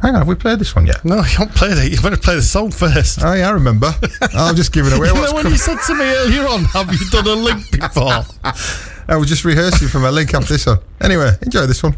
Hang 0.02 0.14
on, 0.14 0.20
have 0.20 0.28
we 0.28 0.34
played 0.34 0.58
this 0.58 0.76
one 0.76 0.86
yet? 0.86 1.02
No, 1.04 1.16
you 1.16 1.22
haven't 1.22 1.54
played 1.54 1.78
it. 1.78 1.90
You 1.90 2.00
better 2.02 2.18
play 2.18 2.34
the 2.34 2.42
song 2.42 2.70
first. 2.70 3.20
Oh, 3.22 3.32
yeah, 3.32 3.48
I 3.48 3.52
remember. 3.52 3.90
I'm 4.34 4.54
just 4.54 4.72
giving 4.72 4.92
away 4.92 5.06
You 5.08 5.14
what's 5.14 5.32
know 5.32 5.36
when 5.36 5.46
you 5.46 5.56
said 5.56 5.78
to 5.86 5.94
me 5.94 6.04
earlier 6.04 6.46
on, 6.46 6.64
have 6.64 6.92
you 6.92 7.08
done 7.10 7.26
a 7.26 7.34
link 7.34 7.70
before? 7.70 8.24
I 9.08 9.16
was 9.16 9.28
just 9.28 9.44
rehearsing 9.46 9.88
for 9.88 10.00
my 10.00 10.10
link 10.10 10.34
after 10.34 10.52
this 10.52 10.66
one. 10.66 10.78
Anyway, 11.00 11.30
enjoy 11.40 11.66
this 11.66 11.82
one. 11.82 11.96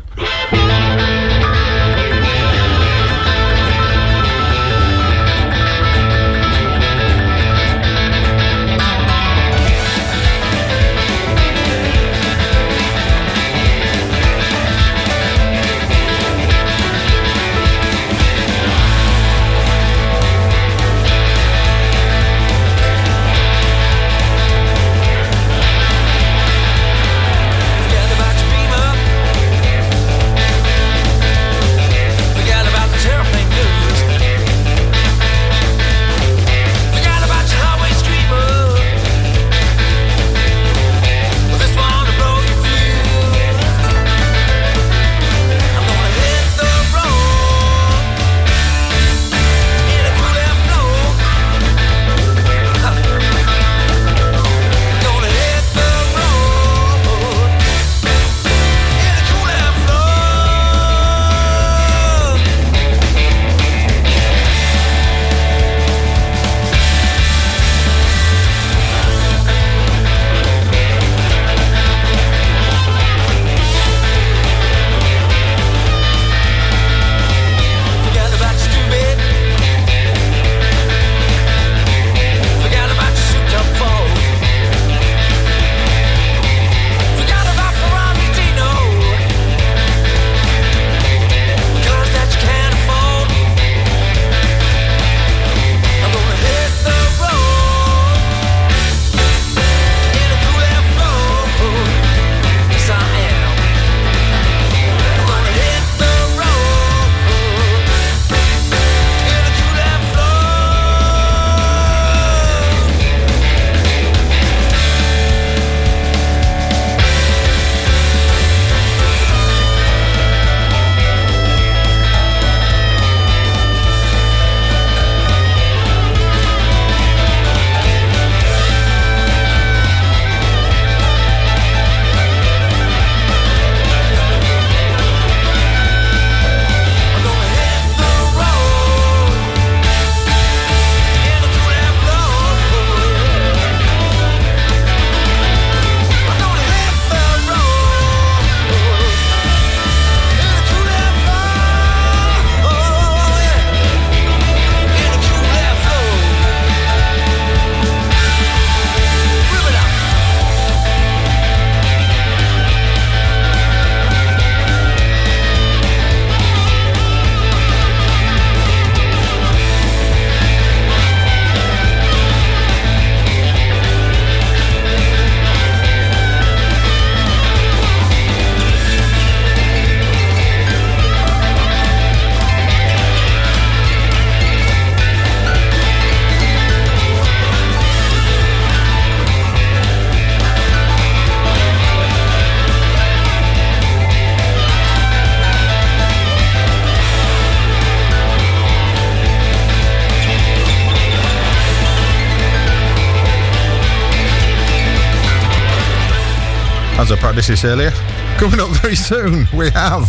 As 207.38 207.50
I 207.50 207.52
this 207.52 207.64
earlier. 207.66 207.90
Coming 208.38 208.60
up 208.60 208.70
very 208.80 208.96
soon, 208.96 209.46
we 209.52 209.68
have, 209.70 210.04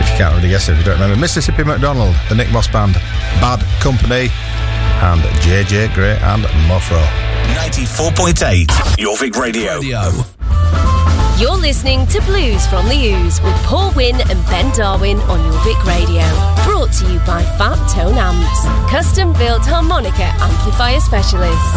if 0.00 0.10
you 0.10 0.16
can't 0.16 0.34
really 0.34 0.48
guess 0.48 0.68
it, 0.68 0.72
if 0.72 0.78
you 0.78 0.84
don't 0.84 0.94
remember, 0.94 1.16
Mississippi 1.16 1.62
MacDonald, 1.62 2.16
the 2.28 2.34
Nick 2.34 2.50
Moss 2.50 2.66
Band, 2.66 2.94
Bad 3.38 3.60
Company, 3.80 4.28
and 5.06 5.20
JJ 5.38 5.94
Grey 5.94 6.18
and 6.18 6.42
Mofro. 6.66 7.00
94.8 7.54 8.66
Jorvik 8.98 9.36
Radio. 9.36 9.80
You're 11.38 11.56
listening 11.56 12.08
to 12.08 12.20
Blues 12.22 12.66
from 12.66 12.88
the 12.88 13.12
Ooze 13.12 13.40
with 13.42 13.54
Paul 13.62 13.92
Wynn 13.94 14.16
and 14.16 14.44
Ben 14.46 14.72
Darwin 14.74 15.18
on 15.20 15.38
Jorvik 15.38 15.84
Radio. 15.86 16.26
Brought 16.64 16.92
to 16.98 17.12
you 17.12 17.20
by 17.20 17.44
Fat 17.56 17.78
Tone 17.88 18.18
Amps, 18.18 18.90
custom 18.90 19.32
built 19.34 19.62
harmonica 19.64 20.34
amplifier 20.42 20.98
specialists. 20.98 21.72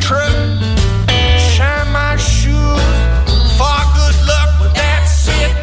Shine 0.00 1.92
my 1.92 2.16
shoes 2.16 2.82
for 3.56 3.78
good 3.94 4.16
luck, 4.26 4.50
but 4.58 4.74
that's 4.74 5.28
it. 5.28 5.56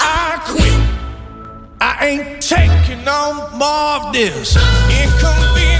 I 0.00 0.40
quit. 0.46 0.80
I 1.80 2.06
ain't 2.06 2.40
taking 2.40 3.04
no 3.04 3.48
more 3.54 4.08
of 4.08 4.12
this 4.12 4.56
inconvenience. 4.90 5.75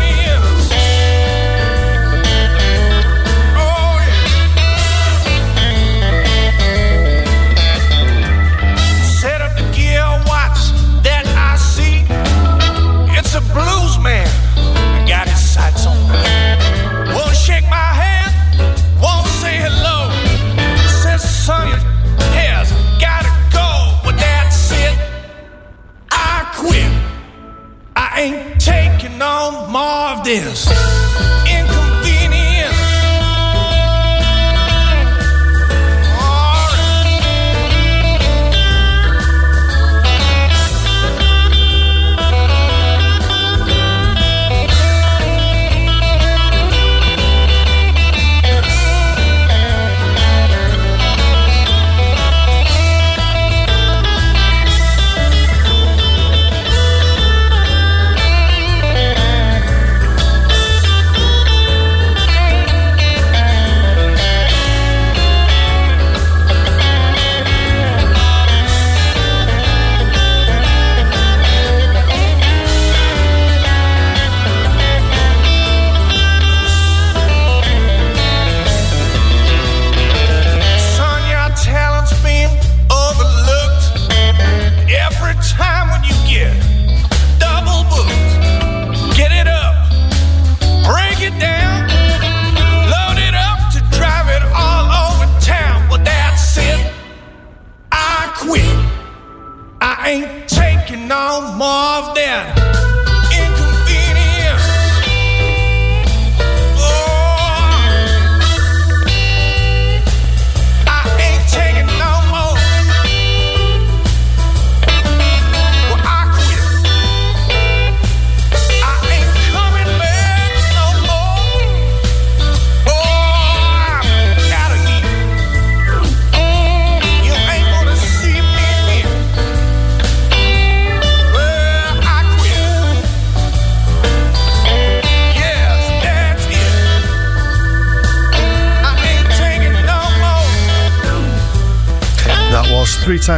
More 30.44 30.85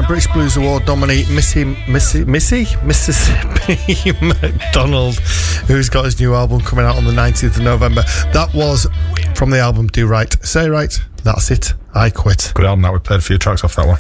British 0.08 0.26
Blues 0.32 0.56
Award 0.56 0.86
nominee 0.86 1.26
Missy 1.30 1.64
Missy 1.86 2.24
Missy 2.24 2.66
Mississippi 2.82 4.10
MacDonald, 4.26 5.18
who's 5.66 5.90
got 5.90 6.06
his 6.06 6.18
new 6.18 6.34
album 6.34 6.62
coming 6.62 6.86
out 6.86 6.96
on 6.96 7.04
the 7.04 7.12
19th 7.12 7.58
of 7.58 7.62
November. 7.62 8.00
That 8.32 8.48
was 8.54 8.86
from 9.34 9.50
the 9.50 9.58
album 9.58 9.86
Do 9.88 10.06
Right, 10.06 10.34
Say 10.44 10.70
Right. 10.70 10.98
That's 11.24 11.50
it. 11.50 11.74
I 11.94 12.08
quit. 12.08 12.52
Good 12.54 12.64
album 12.64 12.82
that 12.82 12.92
we 12.94 13.00
played 13.00 13.18
a 13.18 13.22
few 13.22 13.36
tracks 13.36 13.62
off 13.64 13.76
that 13.76 13.86
one. 13.86 13.98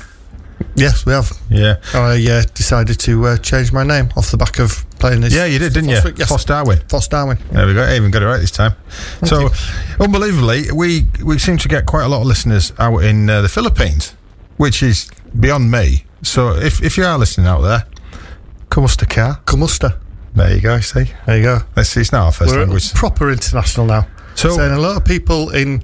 Yes, 0.74 1.04
we 1.04 1.12
have. 1.12 1.30
Yeah. 1.50 1.76
I 1.92 2.26
uh, 2.30 2.42
decided 2.54 2.98
to 3.00 3.26
uh, 3.26 3.36
change 3.36 3.70
my 3.72 3.84
name 3.84 4.08
off 4.16 4.30
the 4.30 4.38
back 4.38 4.58
of 4.60 4.86
playing 4.98 5.20
this. 5.20 5.34
Yeah, 5.34 5.44
you 5.44 5.58
did, 5.58 5.74
didn't 5.74 5.90
you? 5.90 6.00
Foss- 6.00 6.12
yes. 6.16 6.28
Foss 6.30 6.44
Darwin. 6.46 6.78
Foss 6.88 7.06
Darwin. 7.08 7.38
There 7.52 7.66
we 7.66 7.74
go. 7.74 7.82
I 7.82 7.96
even 7.96 8.10
got 8.10 8.22
it 8.22 8.26
right 8.26 8.40
this 8.40 8.50
time. 8.50 8.72
so, 9.24 9.50
unbelievably, 10.00 10.72
we 10.72 11.06
we 11.22 11.38
seem 11.38 11.58
to 11.58 11.68
get 11.68 11.84
quite 11.84 12.04
a 12.04 12.08
lot 12.08 12.22
of 12.22 12.26
listeners 12.26 12.72
out 12.78 13.04
in 13.04 13.28
uh, 13.28 13.42
the 13.42 13.48
Philippines, 13.48 14.14
which 14.56 14.82
is 14.82 15.10
beyond 15.38 15.70
me. 15.70 16.04
So, 16.22 16.50
if 16.56 16.82
if 16.82 16.96
you 16.96 17.04
are 17.04 17.18
listening 17.18 17.46
out 17.46 17.62
there, 17.62 17.84
come 18.70 18.84
Kumusta 18.84 19.06
car. 19.08 19.40
come 19.44 19.60
Kumusta. 19.60 19.96
There 20.34 20.54
you 20.54 20.60
go. 20.60 20.80
See, 20.80 21.10
There 21.26 21.36
you 21.38 21.42
go. 21.42 21.58
let's 21.76 21.88
see. 21.90 22.00
It's 22.00 22.12
not 22.12 22.22
our 22.26 22.32
1st 22.32 22.52
We're 22.52 22.60
language. 22.60 22.94
proper 22.94 23.30
international 23.30 23.86
now. 23.86 24.06
So- 24.34 24.50
saying 24.56 24.72
a 24.72 24.78
lot 24.78 24.96
of 24.96 25.04
people 25.04 25.50
in 25.50 25.82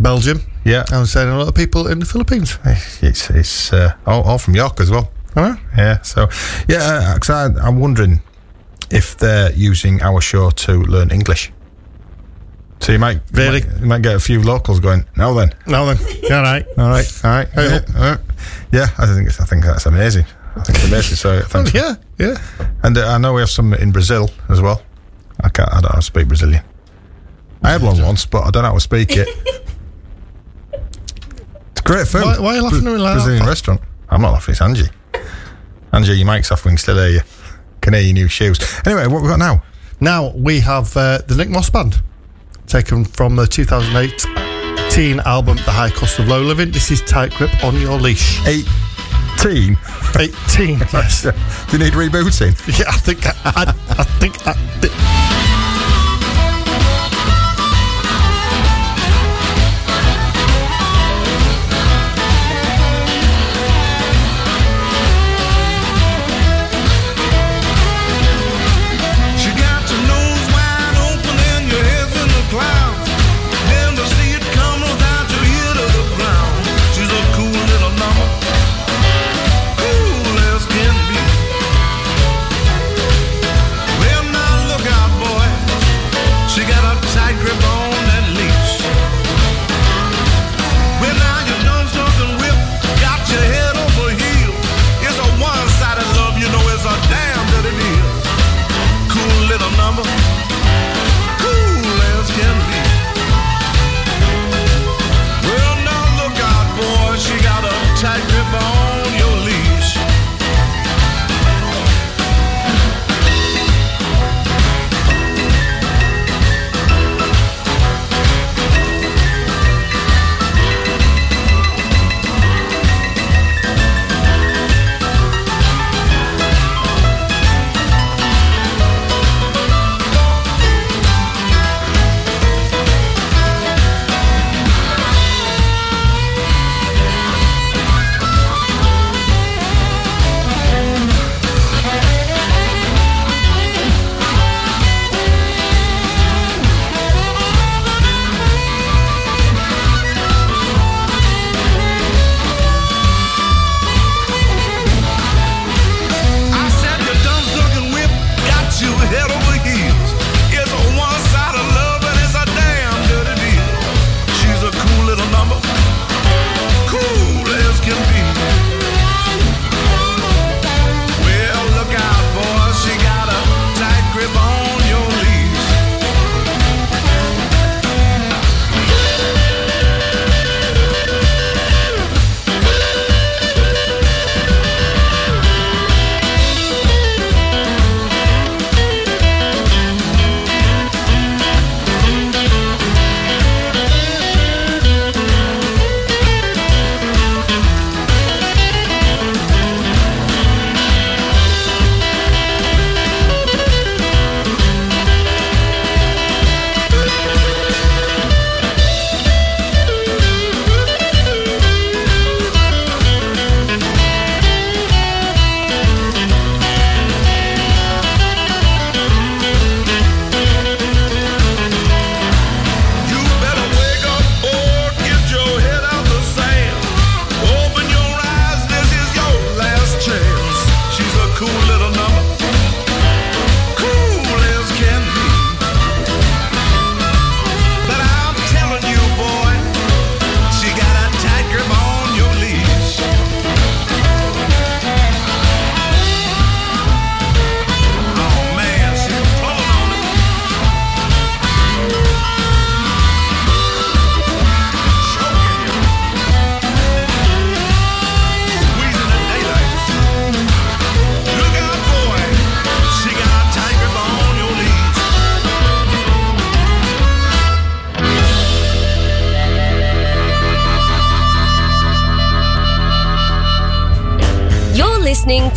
Belgium. 0.00 0.40
Yeah, 0.64 0.84
I'm 0.90 1.06
saying 1.06 1.28
a 1.28 1.36
lot 1.38 1.48
of 1.48 1.54
people 1.54 1.86
in 1.86 1.98
the 2.00 2.06
Philippines. 2.06 2.58
it's 3.02 3.30
it's 3.30 3.72
uh, 3.72 3.92
all, 4.06 4.22
all 4.22 4.38
from 4.38 4.54
York 4.56 4.80
as 4.80 4.90
well. 4.90 5.10
Huh? 5.34 5.56
Yeah. 5.76 6.00
So, 6.02 6.28
yeah, 6.68 7.12
because 7.14 7.30
I, 7.30 7.66
I'm 7.66 7.78
wondering 7.80 8.20
if 8.90 9.16
they're 9.16 9.52
using 9.52 10.02
our 10.02 10.20
show 10.20 10.50
to 10.50 10.72
learn 10.72 11.10
English. 11.10 11.52
So 12.80 12.92
you 12.92 12.98
might 12.98 13.20
Really? 13.32 13.60
you 13.60 13.66
might, 13.68 13.80
you 13.80 13.86
might 13.86 14.02
get 14.02 14.14
a 14.16 14.20
few 14.20 14.42
locals 14.42 14.80
going. 14.80 15.04
Now 15.16 15.34
then, 15.34 15.54
Now 15.66 15.84
then, 15.86 15.98
all 16.32 16.42
right. 16.42 16.66
All 16.78 16.88
right, 16.88 17.20
all 17.24 17.30
right, 17.30 17.48
Hey, 17.54 17.68
yeah, 17.68 17.80
all 17.96 18.10
right. 18.10 18.20
Yeah, 18.72 18.86
I 18.98 19.06
think 19.06 19.28
I 19.40 19.44
think 19.44 19.64
that's 19.64 19.86
amazing. 19.86 20.26
I 20.56 20.62
think 20.62 20.78
it's 20.78 20.88
amazing. 20.88 21.16
So 21.16 21.40
thanks. 21.46 21.74
yeah, 21.74 21.94
yeah. 22.18 22.36
And 22.82 22.96
uh, 22.96 23.08
I 23.08 23.18
know 23.18 23.34
we 23.34 23.40
have 23.40 23.50
some 23.50 23.74
in 23.74 23.92
Brazil 23.92 24.30
as 24.48 24.60
well. 24.60 24.82
I 25.40 25.48
can't. 25.48 25.68
I 25.68 25.74
don't 25.74 25.84
know 25.84 25.88
how 25.90 25.96
to 25.96 26.02
speak 26.02 26.28
Brazilian. 26.28 26.62
I 27.62 27.70
had 27.70 27.82
one 27.82 28.00
once, 28.00 28.26
but 28.26 28.42
I 28.42 28.50
don't 28.50 28.62
know 28.62 28.68
how 28.68 28.74
to 28.74 28.80
speak 28.80 29.16
it. 29.16 29.28
it's 31.72 31.80
great 31.80 32.06
food. 32.06 32.22
Why, 32.24 32.38
why 32.38 32.52
are 32.52 32.56
you 32.56 32.62
laughing 32.62 32.86
at 32.86 32.92
me 32.92 32.98
like 32.98 33.14
Brazilian 33.14 33.42
that? 33.42 33.48
restaurant. 33.48 33.80
I'm 34.08 34.20
not 34.20 34.32
laughing. 34.32 34.52
It's 34.52 34.60
Angie. 34.60 34.90
Angie, 35.92 36.12
your 36.12 36.26
mic's 36.26 36.52
off. 36.52 36.64
We 36.64 36.70
can 36.70 36.78
still 36.78 36.96
hear 36.96 37.08
you. 37.08 37.20
Can 37.80 37.94
hear 37.94 38.02
your 38.02 38.14
new 38.14 38.28
shoes. 38.28 38.58
Anyway, 38.84 39.06
what 39.06 39.22
we 39.22 39.28
got 39.28 39.38
now? 39.38 39.62
Now 40.00 40.30
we 40.34 40.60
have 40.60 40.96
uh, 40.96 41.18
the 41.26 41.36
Nick 41.36 41.48
Moss 41.48 41.70
Band, 41.70 42.02
taken 42.66 43.04
from 43.04 43.36
the 43.36 43.46
2008 43.46 44.43
album, 44.94 45.56
The 45.56 45.72
High 45.72 45.90
Cost 45.90 46.20
of 46.20 46.28
Low 46.28 46.40
Living. 46.40 46.70
This 46.70 46.92
is 46.92 47.00
Tight 47.02 47.32
Grip 47.32 47.50
on 47.64 47.74
Your 47.80 47.98
Leash. 47.98 48.38
18? 48.46 48.64
18, 49.40 49.76
18 50.16 50.78
yes. 50.78 51.22
Do 51.22 51.32
you 51.72 51.78
need 51.82 51.94
rebooting? 51.94 52.54
Yeah, 52.78 52.86
I 52.88 52.98
think 52.98 53.26
I, 53.26 53.34
I, 53.44 53.74
I 53.98 54.04
think 54.04 54.46
I, 54.46 54.54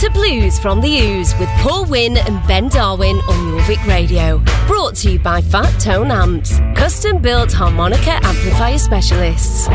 to 0.07 0.13
Blues 0.13 0.59
from 0.59 0.81
the 0.81 0.99
Ooze 0.99 1.33
with 1.39 1.49
Paul 1.59 1.85
Wynn 1.85 2.17
and 2.17 2.45
Ben 2.47 2.67
Darwin 2.69 3.17
on 3.29 3.47
Your 3.49 3.77
Radio. 3.87 4.41
Brought 4.67 4.95
to 4.97 5.11
you 5.11 5.19
by 5.19 5.41
Fat 5.41 5.69
Tone 5.79 6.11
Amps, 6.11 6.59
custom 6.75 7.21
built 7.21 7.51
harmonica 7.51 8.19
amplifier 8.23 8.77
specialists. 8.77 9.67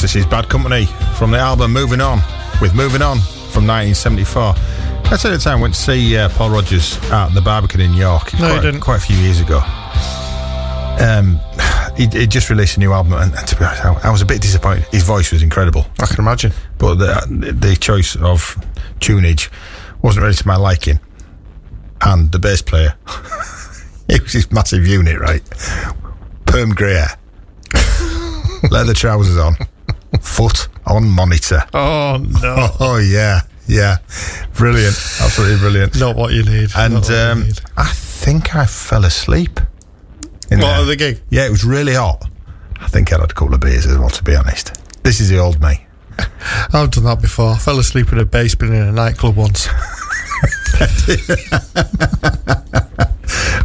This 0.00 0.16
is 0.16 0.24
Bad 0.26 0.48
Company 0.48 0.86
from 1.18 1.30
the 1.30 1.38
album 1.38 1.72
Moving 1.72 2.00
On, 2.00 2.20
with 2.62 2.74
Moving 2.74 3.02
On 3.02 3.18
from 3.52 3.66
1974. 3.66 4.54
I 5.12 5.16
said 5.16 5.32
at 5.32 5.38
the 5.38 5.44
time 5.44 5.58
I 5.58 5.62
went 5.62 5.74
to 5.74 5.80
see 5.80 6.16
uh, 6.16 6.28
Paul 6.30 6.50
Rodgers 6.50 6.96
at 7.10 7.28
the 7.34 7.40
Barbican 7.42 7.80
in 7.82 7.92
York 7.92 8.32
No, 8.34 8.38
quite, 8.48 8.62
didn't. 8.62 8.80
quite 8.80 8.96
a 8.96 9.00
few 9.00 9.16
years 9.16 9.40
ago. 9.40 9.58
Um, 11.00 11.38
he, 11.96 12.06
he 12.06 12.26
just 12.26 12.48
released 12.48 12.76
a 12.76 12.80
new 12.80 12.92
album, 12.92 13.12
and, 13.12 13.34
and 13.34 13.46
to 13.46 13.56
be 13.56 13.64
honest, 13.64 13.84
I, 13.84 14.08
I 14.08 14.10
was 14.10 14.22
a 14.22 14.26
bit 14.26 14.40
disappointed. 14.40 14.84
His 14.86 15.02
voice 15.04 15.30
was 15.32 15.42
incredible, 15.42 15.84
I 16.00 16.06
can 16.06 16.18
imagine. 16.20 16.52
but 16.78 16.94
the, 16.94 17.52
the 17.52 17.76
choice 17.76 18.16
of 18.16 18.56
tunage 19.00 19.50
wasn't 20.00 20.22
really 20.22 20.34
to 20.34 20.46
my 20.46 20.56
liking. 20.56 20.98
And 22.00 22.32
the 22.32 22.38
bass 22.38 22.62
player, 22.62 22.94
it 24.08 24.22
was 24.22 24.32
this 24.32 24.50
massive 24.50 24.86
unit, 24.86 25.20
right? 25.20 25.42
Perm 26.46 26.70
grey 26.70 26.94
hair, 26.94 27.18
leather 28.70 28.94
trousers 28.94 29.36
on, 29.36 29.54
foot 30.18 30.68
on 30.86 31.08
monitor. 31.08 31.62
Oh 31.72 32.18
no, 32.42 32.68
Oh 32.80 32.98
yeah, 32.98 33.42
yeah, 33.66 33.98
brilliant, 34.54 34.96
absolutely 35.20 35.58
brilliant. 35.58 35.98
not 36.00 36.16
what 36.16 36.32
you 36.32 36.42
need. 36.44 36.70
And 36.76 36.94
what 36.94 37.08
you 37.08 37.14
um, 37.16 37.42
need. 37.44 37.60
I 37.76 37.86
think 37.92 38.54
I 38.56 38.66
fell 38.66 39.04
asleep. 39.04 39.60
in 40.50 40.58
What, 40.60 40.76
there. 40.76 40.84
the 40.84 40.96
gig? 40.96 41.20
Yeah, 41.30 41.46
it 41.46 41.50
was 41.50 41.64
really 41.64 41.94
hot. 41.94 42.24
I 42.80 42.88
think 42.88 43.12
I 43.12 43.18
had 43.20 43.30
a 43.30 43.34
couple 43.34 43.54
of 43.54 43.60
beers 43.60 43.86
as 43.86 43.96
well, 43.98 44.08
to 44.10 44.24
be 44.24 44.34
honest. 44.34 44.74
This 45.04 45.20
is 45.20 45.28
the 45.28 45.38
old 45.38 45.60
me. 45.60 45.86
I've 46.72 46.90
done 46.90 47.04
that 47.04 47.20
before. 47.20 47.50
I 47.52 47.58
fell 47.58 47.78
asleep 47.78 48.12
in 48.12 48.18
a 48.18 48.24
bass 48.24 48.54
bin 48.54 48.72
in 48.72 48.82
a 48.82 48.92
nightclub 48.92 49.36
once. 49.36 49.68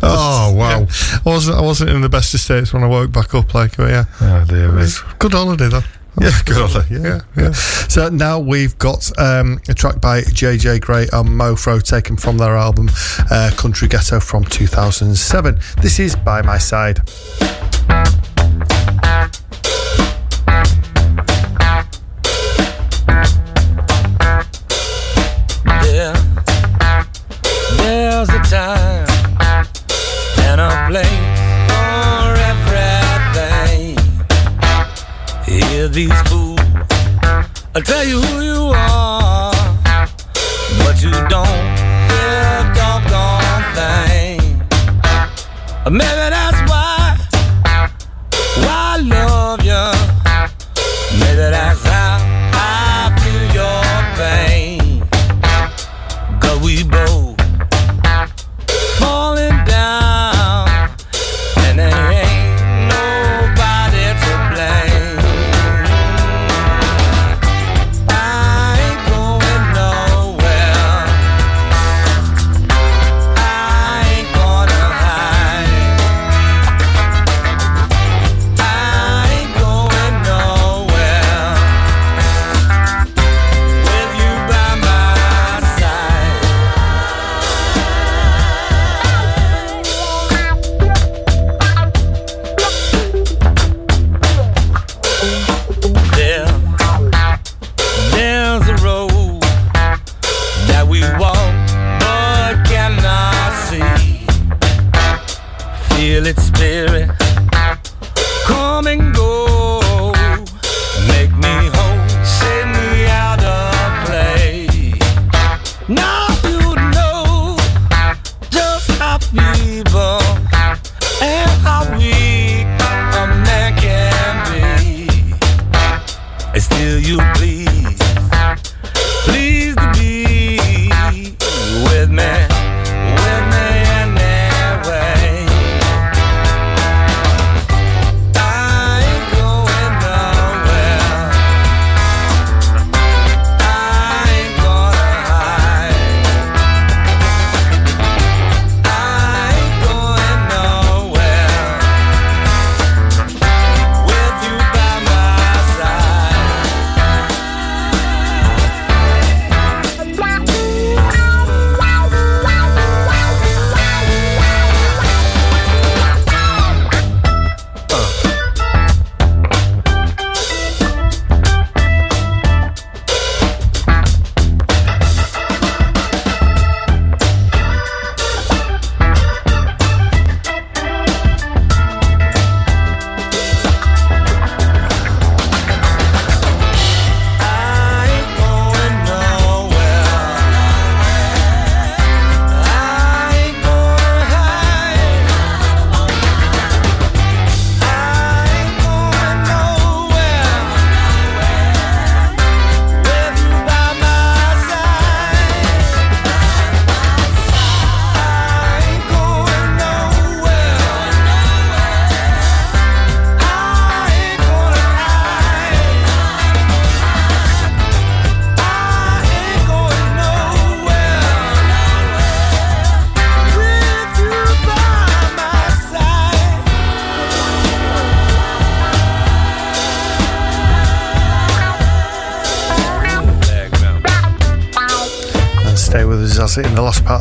Oh 0.08 0.54
wow! 0.56 0.86
I 1.26 1.30
wasn't. 1.30 1.58
I 1.58 1.62
wasn't 1.62 1.90
in 1.90 2.02
the 2.02 2.10
best 2.10 2.34
of 2.36 2.40
states 2.40 2.72
when 2.74 2.84
I 2.84 2.88
woke 2.88 3.12
back 3.12 3.34
up. 3.34 3.54
Like, 3.56 3.76
but 3.78 3.90
yeah, 3.90 4.06
Oh 4.22 4.46
dear 4.48 4.72
me. 4.72 4.86
good 5.18 5.32
holiday 5.32 5.68
though. 5.70 5.82
Yeah, 6.20 6.32
good 6.46 6.58
on 6.58 6.70
her, 6.70 6.86
Yeah, 6.90 7.22
Yeah, 7.36 7.44
yeah. 7.44 7.52
So 7.52 8.10
now 8.10 8.40
we've 8.40 8.78
got 8.78 9.12
um, 9.20 9.60
a 9.68 9.74
track 9.74 10.00
by 10.00 10.22
JJ 10.22 10.82
Grey 10.82 11.04
and 11.12 11.30
Mofro 11.30 11.82
taken 11.82 12.16
from 12.18 12.38
their 12.38 12.56
album 12.56 12.90
uh, 13.32 13.52
Country 13.58 13.88
Ghetto 13.88 14.20
from 14.20 14.46
2007. 14.46 15.60
This 15.82 16.00
is 16.00 16.16
By 16.16 16.42
My 16.42 16.58
Side. 16.58 17.00
These 35.96 36.22
fools, 36.24 36.60
I'll 37.74 37.82
tell 37.82 38.04
you 38.04 38.20
who 38.20 38.42
you 38.44 38.74
are, 38.76 39.54
but 40.80 41.02
you 41.02 41.12
don't 41.30 41.76
a 42.12 42.74
doggone 42.76 43.64
thing. 43.78 44.60
Maybe 45.90 46.26
that's 46.34 46.45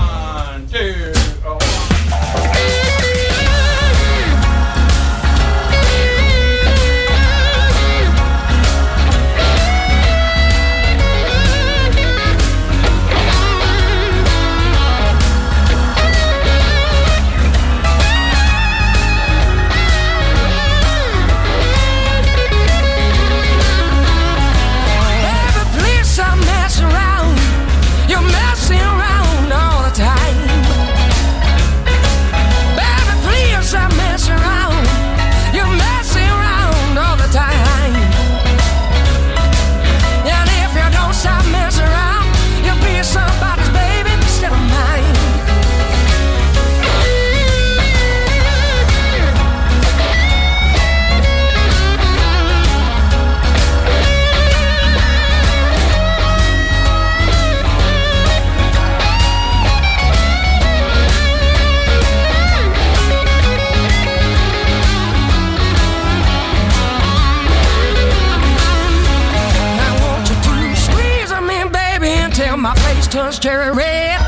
face 73.17 73.39
cherry 73.39 73.71
red. 73.71 74.26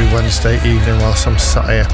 Every 0.00 0.14
Wednesday 0.14 0.56
evening 0.56 0.98
whilst 1.00 1.26
I'm 1.26 1.38
sat 1.38 1.68
here. 1.68 1.84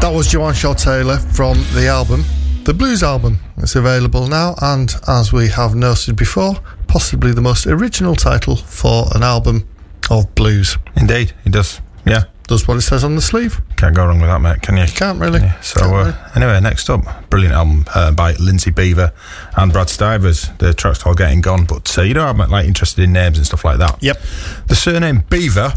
That 0.00 0.12
was 0.14 0.28
Joanne 0.28 0.54
Shaw 0.54 0.74
Taylor 0.74 1.18
from 1.18 1.58
the 1.74 1.88
album, 1.88 2.24
the 2.64 2.74
Blues 2.74 3.02
album. 3.02 3.38
It's 3.56 3.74
available 3.74 4.28
now, 4.28 4.54
and 4.62 4.94
as 5.08 5.32
we 5.32 5.48
have 5.48 5.74
noted 5.74 6.14
before, 6.14 6.54
possibly 6.86 7.32
the 7.32 7.40
most 7.40 7.66
original 7.66 8.14
title 8.14 8.54
for 8.56 9.06
an 9.14 9.22
album 9.22 9.68
of 10.10 10.32
blues. 10.34 10.78
Indeed, 10.96 11.32
it 11.44 11.52
does. 11.52 11.80
Yeah. 12.06 12.24
Does 12.46 12.68
what 12.68 12.76
it 12.76 12.82
says 12.82 13.02
on 13.02 13.14
the 13.16 13.20
sleeve. 13.20 13.60
Can't 13.76 13.94
go 13.94 14.06
wrong 14.06 14.20
with 14.20 14.30
that, 14.30 14.40
mate, 14.40 14.62
can 14.62 14.76
you? 14.76 14.86
Can't 14.86 15.18
really. 15.18 15.40
So, 15.60 15.80
Can't 15.80 15.92
uh, 15.92 15.96
really. 15.96 16.14
anyway, 16.36 16.60
next 16.60 16.88
up, 16.88 17.28
brilliant 17.28 17.54
album 17.54 17.84
uh, 17.94 18.12
by 18.12 18.34
Lindsay 18.34 18.70
Beaver 18.70 19.12
and 19.56 19.72
Brad 19.72 19.88
Stivers. 19.88 20.48
The 20.58 20.72
track's 20.74 21.02
called 21.02 21.18
Getting 21.18 21.40
Gone, 21.40 21.64
but 21.64 21.98
uh, 21.98 22.02
you 22.02 22.14
know, 22.14 22.26
I'm 22.26 22.38
like 22.38 22.66
interested 22.66 23.02
in 23.02 23.12
names 23.12 23.36
and 23.36 23.46
stuff 23.46 23.64
like 23.64 23.78
that. 23.78 24.02
Yep. 24.02 24.20
The 24.68 24.76
surname 24.76 25.24
Beaver 25.28 25.74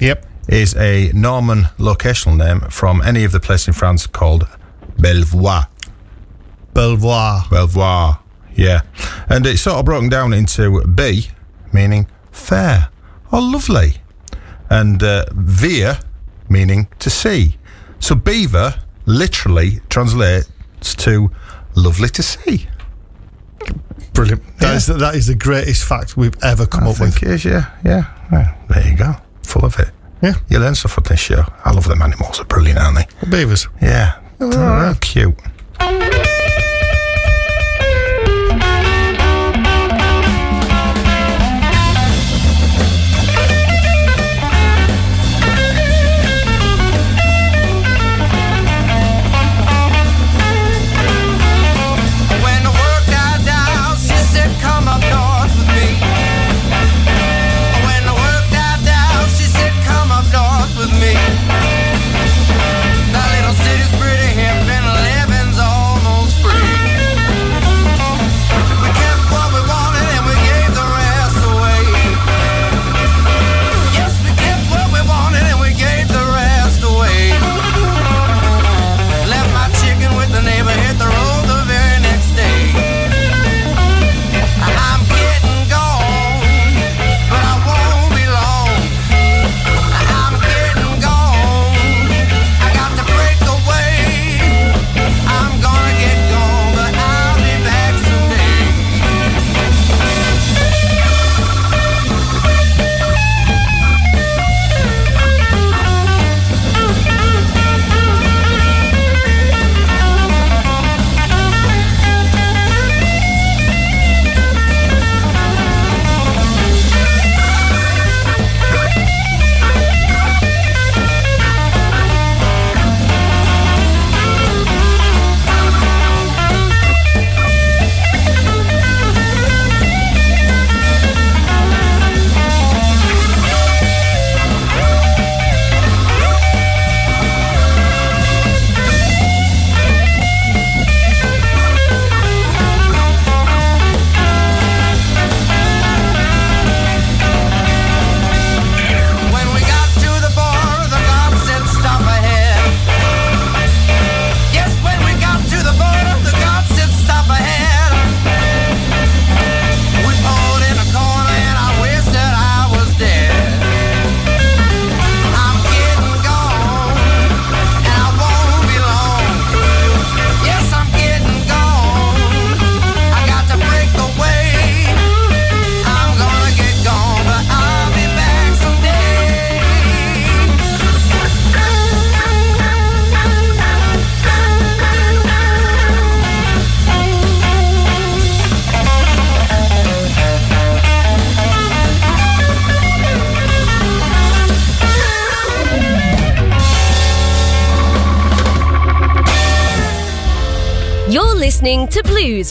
Yep 0.00 0.26
is 0.48 0.76
a 0.76 1.10
Norman 1.12 1.64
locational 1.78 2.36
name 2.36 2.60
from 2.70 3.02
any 3.02 3.24
of 3.24 3.32
the 3.32 3.40
places 3.40 3.68
in 3.68 3.74
France 3.74 4.06
called 4.06 4.46
Belvoir. 4.98 5.68
Belvoir. 6.74 7.44
Belvoir, 7.50 8.20
yeah. 8.54 8.82
And 9.28 9.46
it's 9.46 9.62
sort 9.62 9.76
of 9.78 9.84
broken 9.84 10.08
down 10.08 10.32
into 10.32 10.82
B, 10.86 11.28
meaning 11.72 12.06
fair 12.30 12.90
or 13.32 13.40
lovely, 13.40 13.96
and 14.70 15.02
uh, 15.02 15.24
via, 15.32 16.00
meaning 16.48 16.88
to 16.98 17.10
see. 17.10 17.56
So 17.98 18.14
beaver 18.14 18.74
literally 19.06 19.80
translates 19.88 20.48
to 20.96 21.30
lovely 21.74 22.08
to 22.10 22.22
see. 22.22 22.68
Brilliant. 24.12 24.42
That 24.58 24.68
yeah. 24.68 24.76
is 24.76 24.86
that 24.86 25.14
is 25.14 25.26
the 25.26 25.34
greatest 25.34 25.84
fact 25.84 26.16
we've 26.16 26.36
ever 26.42 26.66
come 26.66 26.84
I 26.84 26.90
up 26.90 27.00
with. 27.00 27.22
It 27.22 27.28
is, 27.28 27.44
yeah, 27.44 27.70
yeah. 27.84 28.54
There 28.68 28.88
you 28.88 28.96
go. 28.96 29.14
Full 29.42 29.64
of 29.64 29.78
it. 29.78 29.90
Yeah. 30.22 30.34
you 30.48 30.58
learn 30.58 30.74
stuff 30.74 30.92
from 30.92 31.04
this 31.04 31.20
show. 31.20 31.44
I 31.64 31.72
love 31.72 31.88
them 31.88 32.02
animals. 32.02 32.36
They're 32.38 32.46
brilliant, 32.46 32.78
aren't 32.80 32.96
they? 32.98 33.28
Beavers. 33.30 33.68
Yeah. 33.80 34.18
Oh, 34.40 34.48
they're, 34.50 34.82
they're 34.82 34.94
cute. 34.94 35.34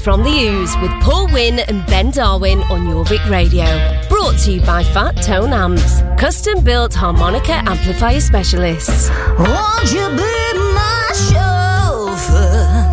from 0.06 0.22
the 0.22 0.30
Ooze 0.30 0.78
with 0.84 0.92
Paul 1.02 1.26
Wynn 1.34 1.58
and 1.58 1.84
Ben 1.88 2.12
Darwin 2.12 2.60
on 2.70 2.82
Jorvik 2.86 3.28
Radio. 3.28 3.66
Brought 4.08 4.38
to 4.42 4.52
you 4.52 4.62
by 4.62 4.84
Fat 4.84 5.14
Tone 5.24 5.52
Amps, 5.52 6.04
custom 6.16 6.64
built 6.64 6.94
harmonica 6.94 7.54
amplifier 7.68 8.20
specialists. 8.20 9.10
Won't 9.40 9.92
you 9.92 10.08
be 10.10 10.38
my 10.78 11.10
chauffeur? 11.26 12.86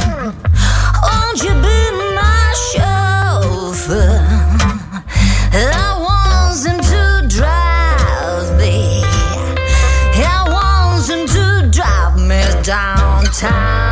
Won't 1.05 1.43
you 1.43 1.53
be 1.61 1.81
my 2.17 2.55
chauffeur? 2.73 4.19
I 5.53 5.93
want 6.01 6.65
him 6.65 6.81
to 6.81 7.29
drive 7.29 8.57
me. 8.57 9.03
I 10.17 10.49
want 10.49 11.11
him 11.11 11.27
to 11.27 11.69
drive 11.71 12.19
me 12.19 12.43
downtown. 12.63 13.92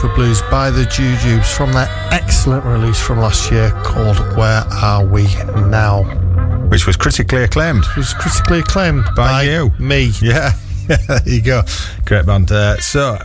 Chauffeur 0.00 0.14
Blues 0.14 0.40
by 0.50 0.70
the 0.70 0.84
Jujubes 0.84 1.54
from 1.54 1.72
their 1.72 1.86
excellent 2.10 2.64
release 2.64 2.98
from 2.98 3.18
last 3.18 3.50
year 3.52 3.70
called 3.84 4.16
Where 4.34 4.62
Are 4.72 5.04
We 5.04 5.24
Now? 5.68 6.04
Which 6.68 6.86
was 6.86 6.96
critically 6.96 7.42
acclaimed. 7.44 7.84
It 7.84 7.96
was 7.98 8.14
critically 8.14 8.60
acclaimed 8.60 9.04
By 9.14 9.42
you. 9.42 9.70
Me. 9.78 10.10
Yeah, 10.22 10.52
there 10.86 11.20
you 11.26 11.42
go. 11.42 11.62
Great 12.06 12.24
band. 12.24 12.50
Uh, 12.50 12.78
so 12.78 13.18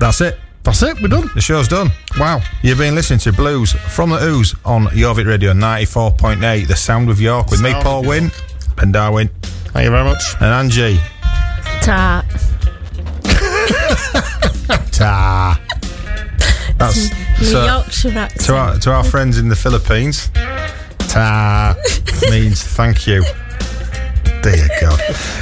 that's 0.00 0.20
it. 0.20 0.36
That's 0.64 0.82
it, 0.82 1.00
we're 1.00 1.06
done. 1.08 1.30
The 1.36 1.40
show's 1.40 1.68
done. 1.68 1.90
Wow. 2.18 2.40
You've 2.62 2.78
been 2.78 2.96
listening 2.96 3.20
to 3.20 3.32
Blues 3.32 3.72
from 3.72 4.10
the 4.10 4.20
Ooze 4.20 4.56
on 4.64 4.86
Jorvik 4.86 5.26
Radio 5.26 5.52
94.8, 5.52 6.66
The 6.66 6.74
Sound 6.76 7.08
of 7.08 7.20
York, 7.20 7.50
with 7.52 7.62
me, 7.62 7.70
Sound 7.70 7.84
Paul 7.84 8.00
of 8.00 8.06
Wynn, 8.06 8.30
and 8.78 8.92
Darwin, 8.92 9.28
Thank 9.42 9.84
you 9.84 9.90
very 9.90 10.04
much. 10.04 10.34
and 10.40 10.46
Angie. 10.46 10.98
Ta. 11.82 12.24
Ta. 14.90 15.60
That's 16.80 17.10
Your 17.40 17.50
so, 17.50 17.64
Yorkshire 17.66 18.18
accent. 18.18 18.40
to 18.46 18.56
our 18.56 18.78
to 18.78 18.90
our 18.90 19.04
friends 19.04 19.38
in 19.38 19.48
the 19.48 19.56
Philippines. 19.56 20.30
Ta 21.08 21.76
means 22.30 22.62
thank 22.62 23.06
you. 23.06 23.22
Dear 24.42 24.66
God. 24.80 24.98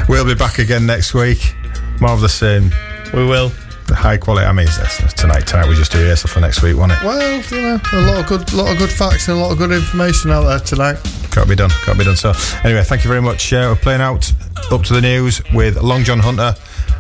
We'll 0.09 0.25
be 0.27 0.35
back 0.35 0.59
again 0.59 0.85
next 0.85 1.15
week. 1.15 1.55
More 2.01 2.11
of 2.11 2.21
the 2.21 2.29
same. 2.29 2.73
We 3.15 3.25
will. 3.25 3.51
The 3.87 3.95
high 3.95 4.17
quality. 4.19 4.47
I 4.47 4.53
mean, 4.53 4.67
that's, 4.67 4.99
that's 4.99 5.15
tonight. 5.15 5.47
Tonight 5.47 5.69
we 5.69 5.75
just 5.77 5.93
do 5.93 5.99
rehearsal 5.99 6.29
for 6.29 6.41
next 6.41 6.61
week, 6.63 6.77
won't 6.77 6.93
it? 6.93 6.99
Well, 7.03 7.21
you 7.51 7.63
know, 7.63 7.81
a 7.93 8.01
lot 8.03 8.21
of 8.21 8.27
good, 8.27 8.53
lot 8.53 8.73
of 8.73 8.79
good 8.79 8.91
facts 8.91 9.29
and 9.29 9.39
a 9.39 9.41
lot 9.41 9.53
of 9.53 9.59
good 9.59 9.71
information 9.73 10.31
out 10.33 10.43
there 10.43 10.59
tonight. 10.59 10.97
Got 11.31 11.45
to 11.45 11.49
be 11.49 11.55
done. 11.55 11.71
Got 11.87 11.93
to 11.93 11.99
be 11.99 12.05
done. 12.05 12.17
So, 12.17 12.33
anyway, 12.65 12.83
thank 12.83 13.05
you 13.05 13.09
very 13.09 13.23
much. 13.23 13.53
Uh, 13.53 13.69
we're 13.71 13.77
playing 13.77 14.01
out 14.03 14.31
up 14.73 14.83
to 14.83 14.93
the 14.93 15.01
news 15.01 15.41
with 15.55 15.81
Long 15.81 16.03
John 16.05 16.19
Hunter 16.19 16.55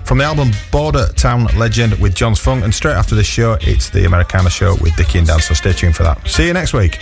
from 0.08 0.16
the 0.16 0.24
album 0.24 0.50
Border 0.72 1.06
Town 1.16 1.44
Legend 1.58 1.92
with 2.00 2.14
John's 2.14 2.38
Funk. 2.38 2.64
And 2.64 2.74
straight 2.74 2.94
after 2.94 3.14
this 3.14 3.26
show, 3.26 3.58
it's 3.60 3.90
the 3.90 4.06
Americana 4.06 4.48
show 4.48 4.74
with 4.80 4.96
Dickie 4.96 5.18
and 5.18 5.26
Dan. 5.26 5.38
So, 5.40 5.52
stay 5.52 5.74
tuned 5.74 5.96
for 5.96 6.02
that. 6.02 6.26
See 6.26 6.46
you 6.46 6.54
next 6.54 6.72
week. 6.72 6.98